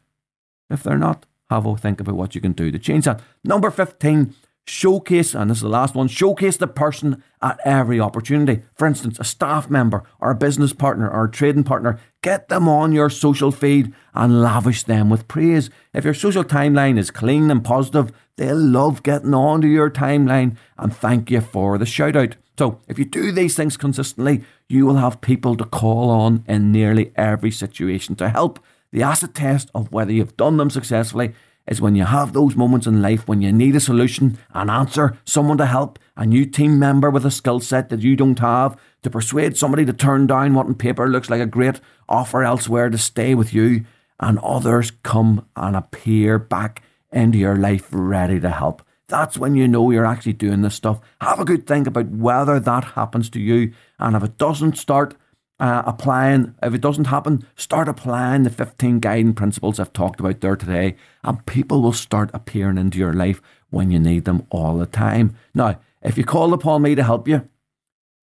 If 0.71 0.83
they're 0.83 0.99
not, 0.99 1.27
have 1.51 1.67
a 1.67 1.77
think 1.77 2.01
about 2.01 2.15
what 2.15 2.35
you 2.35 2.41
can 2.41 2.53
do 2.53 2.71
to 2.71 2.79
change 2.79 3.07
that. 3.07 3.21
Number 3.45 3.71
15, 3.71 4.35
showcase, 4.65 5.35
and 5.35 5.51
this 5.51 5.59
is 5.59 5.63
the 5.63 5.69
last 5.69 5.95
one, 5.95 6.09
showcase 6.09 6.57
the 6.57 6.67
person 6.67 7.23
at 7.41 7.59
every 7.65 7.99
opportunity. 7.99 8.63
For 8.75 8.87
instance, 8.87 9.19
a 9.19 9.25
staff 9.25 9.69
member 9.69 10.05
or 10.21 10.31
a 10.31 10.37
business 10.37 10.73
partner 10.73 11.11
or 11.11 11.25
a 11.25 11.31
trading 11.31 11.65
partner, 11.65 11.99
get 12.23 12.49
them 12.49 12.69
on 12.69 12.93
your 12.93 13.11
social 13.11 13.51
feed 13.51 13.93
and 14.15 14.41
lavish 14.41 14.85
them 14.85 15.11
with 15.11 15.29
praise. 15.29 15.71
If 15.93 16.05
your 16.05 16.15
social 16.15 16.45
timeline 16.45 16.99
is 16.99 17.11
clean 17.11 17.51
and 17.51 17.65
positive, 17.65 18.13
they'll 18.37 18.57
love 18.57 19.03
getting 19.03 19.35
onto 19.35 19.67
your 19.67 19.91
timeline 19.91 20.57
and 20.79 20.95
thank 20.95 21.31
you 21.31 21.41
for 21.41 21.79
the 21.79 21.87
shout 21.87 22.17
out. 22.17 22.37
So, 22.59 22.81
if 22.87 22.99
you 22.99 23.07
do 23.07 23.33
these 23.33 23.57
things 23.57 23.77
consistently, 23.77 24.45
you 24.69 24.87
will 24.87 24.97
have 24.97 25.23
people 25.23 25.57
to 25.57 25.65
call 25.65 26.11
on 26.11 26.45
in 26.47 26.71
nearly 26.71 27.13
every 27.17 27.51
situation 27.51 28.15
to 28.17 28.29
help. 28.29 28.61
The 28.93 29.03
acid 29.03 29.35
test 29.35 29.71
of 29.75 29.91
whether 29.91 30.13
you've 30.13 30.37
done 30.37 30.59
them 30.59 30.69
successfully 30.69 31.35
is 31.67 31.81
when 31.81 31.95
you 31.95 32.05
have 32.05 32.33
those 32.33 32.57
moments 32.57 32.87
in 32.87 33.03
life 33.03 33.29
when 33.29 33.41
you 33.41 33.53
need 33.53 33.77
a 33.77 33.81
solution, 33.81 34.39
an 34.53 34.69
answer, 34.69 35.17
someone 35.25 35.59
to 35.59 35.67
help, 35.67 35.99
a 36.17 36.27
new 36.27 36.45
team 36.45 36.79
member 36.79 37.11
with 37.11 37.25
a 37.25 37.31
skill 37.31 37.61
set 37.61 37.89
that 37.89 38.01
you 38.01 38.17
don't 38.17 38.39
have, 38.41 38.77
to 39.03 39.11
persuade 39.11 39.57
somebody 39.57 39.85
to 39.85 39.93
turn 39.93 40.27
down 40.27 40.55
what 40.55 40.67
on 40.67 40.75
paper 40.75 41.09
looks 41.09 41.31
like 41.31 41.41
a 41.41 41.47
great 41.47 41.81
offer 42.09 42.43
elsewhere 42.43 42.91
to 42.91 42.99
stay 42.99 43.35
with 43.35 43.55
you, 43.55 43.85
and 44.21 44.39
others 44.41 44.93
come 45.03 45.47
and 45.57 45.77
appear 45.77 46.39
back 46.39 46.83
into 47.13 47.39
your 47.39 47.57
life 47.57 47.89
ready 47.91 48.41
to 48.41 48.51
help. 48.51 48.83
That's 49.09 49.37
when 49.37 49.55
you 49.55 49.69
know 49.69 49.91
you're 49.91 50.07
actually 50.07 50.33
doing 50.33 50.63
this 50.63 50.75
stuff. 50.75 51.01
Have 51.21 51.39
a 51.39 51.45
good 51.45 51.67
think 51.67 51.87
about 51.87 52.09
whether 52.09 52.59
that 52.59 52.85
happens 52.85 53.29
to 53.31 53.41
you, 53.41 53.73
and 53.99 54.17
if 54.17 54.23
it 54.23 54.39
doesn't, 54.39 54.79
start 54.79 55.17
uh, 55.61 55.83
applying. 55.87 56.55
If 56.63 56.75
it 56.75 56.81
doesn't 56.81 57.07
happen, 57.07 57.47
start 57.57 57.89
applying 57.89 58.43
the 58.43 58.51
15 58.51 59.01
guiding 59.01 59.35
principles 59.35 59.79
I've 59.79 59.93
talked 59.93 60.21
about 60.21 60.41
there 60.41 60.57
today, 60.57 60.97
and 61.23 61.45
people 61.47 61.83
will 61.83 61.93
start 61.93 62.31
appearing 62.33 62.79
into 62.79 62.99
your 62.99 63.13
life 63.13 63.41
when 63.71 63.91
you 63.91 63.99
need 63.99 64.25
them 64.25 64.47
all 64.51 64.77
the 64.77 64.87
time. 64.87 65.35
Now, 65.55 65.81
if 66.03 66.19
you 66.19 66.25
call 66.25 66.53
upon 66.53 66.83
me 66.83 66.95
to 66.95 67.05
help 67.05 67.29
you, 67.29 67.49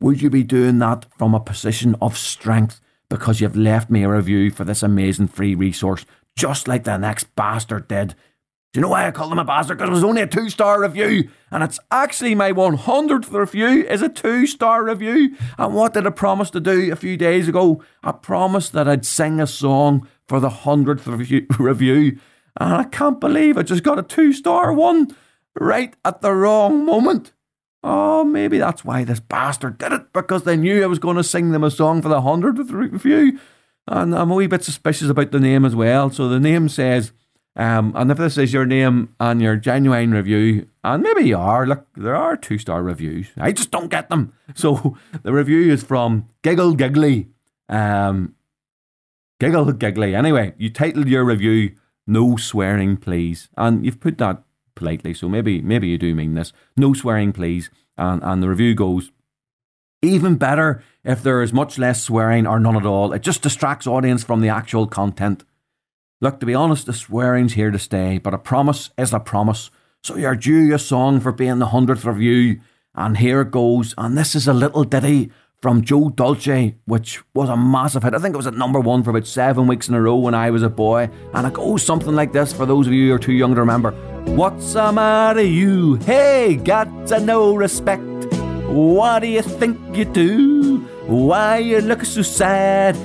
would 0.01 0.21
you 0.21 0.29
be 0.29 0.43
doing 0.43 0.79
that 0.79 1.05
from 1.17 1.33
a 1.33 1.39
position 1.39 1.95
of 2.01 2.17
strength 2.17 2.79
because 3.09 3.41
you've 3.41 3.55
left 3.55 3.89
me 3.89 4.03
a 4.03 4.09
review 4.09 4.51
for 4.51 4.63
this 4.63 4.83
amazing 4.83 5.27
free 5.27 5.55
resource, 5.55 6.05
just 6.35 6.67
like 6.67 6.83
the 6.83 6.97
next 6.97 7.35
bastard 7.35 7.87
did? 7.87 8.15
Do 8.71 8.79
you 8.79 8.81
know 8.83 8.89
why 8.89 9.07
I 9.07 9.11
call 9.11 9.29
them 9.29 9.39
a 9.39 9.45
bastard? 9.45 9.79
Because 9.79 9.89
it 9.89 9.93
was 9.93 10.03
only 10.03 10.21
a 10.21 10.27
two 10.27 10.47
star 10.49 10.79
review. 10.79 11.29
And 11.49 11.63
it's 11.63 11.79
actually 11.89 12.35
my 12.35 12.51
100th 12.51 13.31
review 13.31 13.83
is 13.87 14.03
a 14.03 14.09
two 14.09 14.45
star 14.45 14.83
review. 14.83 15.35
And 15.57 15.73
what 15.73 15.95
did 15.95 16.05
I 16.05 16.11
promise 16.11 16.51
to 16.51 16.59
do 16.59 16.91
a 16.91 16.95
few 16.95 17.17
days 17.17 17.47
ago? 17.47 17.83
I 18.03 18.11
promised 18.11 18.73
that 18.73 18.87
I'd 18.87 19.07
sing 19.07 19.39
a 19.39 19.47
song 19.47 20.07
for 20.27 20.39
the 20.39 20.49
100th 20.49 21.07
review. 21.07 21.47
review. 21.59 22.19
And 22.59 22.75
I 22.75 22.83
can't 22.83 23.19
believe 23.19 23.57
I 23.57 23.63
just 23.63 23.83
got 23.83 23.97
a 23.97 24.03
two 24.03 24.33
star 24.33 24.71
one 24.71 25.15
right 25.59 25.95
at 26.05 26.21
the 26.21 26.31
wrong 26.31 26.85
moment. 26.85 27.33
Oh, 27.81 28.23
maybe 28.23 28.59
that's 28.59 28.85
why 28.85 29.03
this 29.03 29.21
bastard 29.21 29.79
did 29.79 29.93
it, 29.93 30.13
because 30.13 30.43
they 30.43 30.57
knew 30.57 30.83
I 30.83 30.87
was 30.87 30.99
going 30.99 31.15
to 31.15 31.23
sing 31.23 31.51
them 31.51 31.63
a 31.63 31.71
song 31.71 32.01
for 32.01 32.09
the 32.09 32.21
100th 32.21 32.71
review. 32.71 33.39
And 33.87 34.13
I'm 34.13 34.29
a 34.29 34.35
wee 34.35 34.47
bit 34.47 34.63
suspicious 34.63 35.09
about 35.09 35.31
the 35.31 35.39
name 35.39 35.65
as 35.65 35.75
well. 35.75 36.11
So 36.11 36.27
the 36.27 36.39
name 36.39 36.69
says, 36.69 37.13
um, 37.59 37.91
and 37.95 38.09
if 38.09 38.17
this 38.17 38.37
is 38.37 38.53
your 38.53 38.65
name 38.65 39.13
and 39.19 39.41
your 39.41 39.57
genuine 39.57 40.11
review, 40.11 40.67
and 40.83 41.03
maybe 41.03 41.23
you 41.25 41.37
are, 41.37 41.67
look, 41.67 41.85
there 41.95 42.15
are 42.15 42.37
two 42.37 42.57
star 42.57 42.81
reviews. 42.81 43.27
I 43.37 43.51
just 43.51 43.69
don't 43.69 43.89
get 43.89 44.09
them. 44.09 44.33
So 44.55 44.97
the 45.21 45.31
review 45.31 45.71
is 45.71 45.83
from 45.83 46.27
Giggle 46.41 46.73
Giggly. 46.73 47.27
Um, 47.69 48.33
Giggle 49.39 49.73
Giggly. 49.73 50.15
Anyway, 50.15 50.53
you 50.57 50.69
titled 50.71 51.07
your 51.07 51.23
review 51.23 51.75
"No 52.07 52.35
Swearing, 52.35 52.97
Please," 52.97 53.49
and 53.55 53.85
you've 53.85 53.99
put 53.99 54.17
that 54.17 54.43
politely. 54.79 55.13
So 55.13 55.29
maybe 55.29 55.61
maybe 55.61 55.89
you 55.89 55.97
do 55.97 56.15
mean 56.15 56.33
this. 56.33 56.53
No 56.75 56.93
swearing, 56.93 57.33
please. 57.33 57.69
And 57.97 58.23
and 58.23 58.41
the 58.41 58.49
review 58.49 58.73
goes. 58.73 59.11
Even 60.01 60.35
better 60.37 60.81
if 61.03 61.21
there 61.21 61.43
is 61.43 61.51
much 61.51 61.77
less 61.77 62.01
swearing 62.01 62.47
or 62.47 62.57
none 62.57 62.77
at 62.77 62.85
all. 62.85 63.11
It 63.11 63.21
just 63.21 63.41
distracts 63.41 63.85
audience 63.85 64.23
from 64.23 64.39
the 64.39 64.47
actual 64.47 64.87
content. 64.87 65.43
Look, 66.21 66.41
to 66.41 66.45
be 66.45 66.53
honest, 66.53 66.85
the 66.85 66.91
swearing's 66.91 67.53
here 67.53 67.71
to 67.71 67.79
stay, 67.79 68.17
but 68.17 68.33
a 68.33 68.37
promise 68.37 68.89
is 68.97 69.13
a 69.13 69.21
promise. 69.21 69.71
So 70.03 70.17
you're 70.17 70.35
due 70.35 70.73
a 70.75 70.79
song 70.79 71.21
for 71.21 71.31
being 71.31 71.59
the 71.59 71.67
hundredth 71.67 72.03
review, 72.03 72.59
and 72.93 73.17
here 73.17 73.39
it 73.39 73.51
goes. 73.51 73.95
And 73.97 74.17
this 74.17 74.35
is 74.35 74.45
a 74.45 74.53
little 74.53 74.83
ditty 74.83 75.31
from 75.61 75.81
Joe 75.81 76.09
Dolce, 76.09 76.75
which 76.83 77.21
was 77.33 77.47
a 77.47 77.55
massive 77.55 78.03
hit. 78.03 78.13
I 78.13 78.19
think 78.19 78.33
it 78.33 78.37
was 78.37 78.47
at 78.47 78.53
number 78.53 78.81
one 78.81 79.01
for 79.01 79.11
about 79.11 79.27
seven 79.27 79.65
weeks 79.65 79.87
in 79.87 79.95
a 79.95 80.01
row 80.01 80.17
when 80.17 80.33
I 80.33 80.51
was 80.51 80.61
a 80.61 80.69
boy. 80.69 81.09
And 81.33 81.47
it 81.47 81.53
goes 81.53 81.83
something 81.83 82.13
like 82.13 82.33
this 82.33 82.51
for 82.51 82.65
those 82.65 82.85
of 82.85 82.91
you 82.91 83.07
who 83.07 83.15
are 83.15 83.19
too 83.19 83.31
young 83.31 83.55
to 83.55 83.61
remember. 83.61 83.91
What's 84.35 84.73
the 84.73 84.91
matter, 84.91 85.41
you? 85.41 85.95
Hey, 85.95 86.57
got 86.57 87.07
to 87.07 87.21
no 87.21 87.55
respect. 87.55 88.03
What 88.67 89.19
do 89.19 89.27
you 89.27 89.41
think 89.41 89.95
you 89.95 90.03
do? 90.03 90.79
Why 91.07 91.59
you 91.59 91.79
look 91.79 92.03
so 92.03 92.23
sad? 92.23 92.97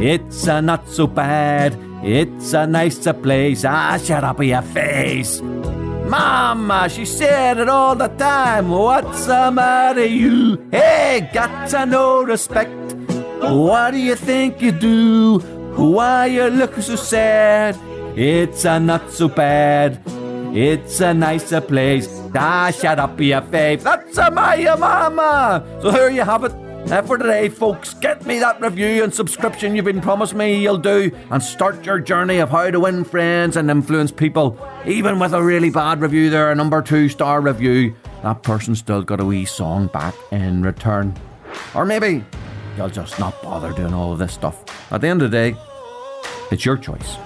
It's 0.00 0.46
a 0.46 0.62
not 0.62 0.88
so 0.88 1.08
bad. 1.08 1.76
It's 2.04 2.52
a 2.52 2.66
nicer 2.66 3.14
place. 3.14 3.64
Ah, 3.64 3.96
shut 3.96 4.24
up 4.24 4.42
your 4.42 4.60
face. 4.60 5.40
Mama, 5.40 6.86
she 6.90 7.06
said 7.06 7.56
it 7.56 7.68
all 7.70 7.96
the 7.96 8.08
time. 8.08 8.68
What's 8.68 9.24
the 9.24 9.50
matter, 9.50 10.04
you? 10.04 10.68
Hey, 10.70 11.30
got 11.32 11.70
to 11.70 11.86
no 11.86 12.22
respect. 12.22 12.70
What 13.40 13.92
do 13.92 13.98
you 13.98 14.16
think 14.16 14.60
you 14.60 14.72
do? 14.72 15.38
Why 15.76 16.26
you 16.26 16.44
look 16.48 16.76
so 16.76 16.94
sad? 16.96 17.78
It's 18.18 18.66
a 18.66 18.78
not 18.78 19.10
so 19.10 19.28
bad. 19.28 19.98
It's 20.54 21.00
a 21.00 21.14
nicer 21.14 21.62
place. 21.62 22.06
Ah, 22.36 22.70
shut 22.70 22.98
up, 22.98 23.18
your 23.18 23.40
face. 23.40 23.82
That's 23.82 24.18
a 24.18 24.30
my 24.30 24.76
mama. 24.76 25.64
So 25.80 25.90
here 25.90 26.10
you 26.10 26.22
have 26.22 26.44
it. 26.44 26.63
Uh, 26.86 27.00
for 27.00 27.16
today, 27.16 27.48
folks, 27.48 27.94
get 27.94 28.26
me 28.26 28.38
that 28.38 28.60
review 28.60 29.02
and 29.02 29.12
subscription 29.12 29.74
you've 29.74 29.86
been 29.86 30.02
promised 30.02 30.34
me 30.34 30.62
you'll 30.62 30.76
do, 30.76 31.10
and 31.30 31.42
start 31.42 31.84
your 31.84 31.98
journey 31.98 32.38
of 32.38 32.50
how 32.50 32.70
to 32.70 32.78
win 32.78 33.02
friends 33.04 33.56
and 33.56 33.70
influence 33.70 34.12
people. 34.12 34.58
Even 34.84 35.18
with 35.18 35.32
a 35.32 35.42
really 35.42 35.70
bad 35.70 36.02
review, 36.02 36.28
there, 36.28 36.52
a 36.52 36.54
number 36.54 36.82
two 36.82 37.08
star 37.08 37.40
review, 37.40 37.94
that 38.22 38.42
person 38.42 38.74
still 38.74 39.02
got 39.02 39.18
a 39.18 39.24
wee 39.24 39.46
song 39.46 39.86
back 39.88 40.14
in 40.30 40.62
return. 40.62 41.16
Or 41.74 41.86
maybe 41.86 42.22
you'll 42.76 42.90
just 42.90 43.18
not 43.18 43.42
bother 43.42 43.72
doing 43.72 43.94
all 43.94 44.12
of 44.12 44.18
this 44.18 44.34
stuff. 44.34 44.62
At 44.92 45.00
the 45.00 45.08
end 45.08 45.22
of 45.22 45.30
the 45.30 45.36
day, 45.36 45.56
it's 46.50 46.66
your 46.66 46.76
choice. 46.76 47.16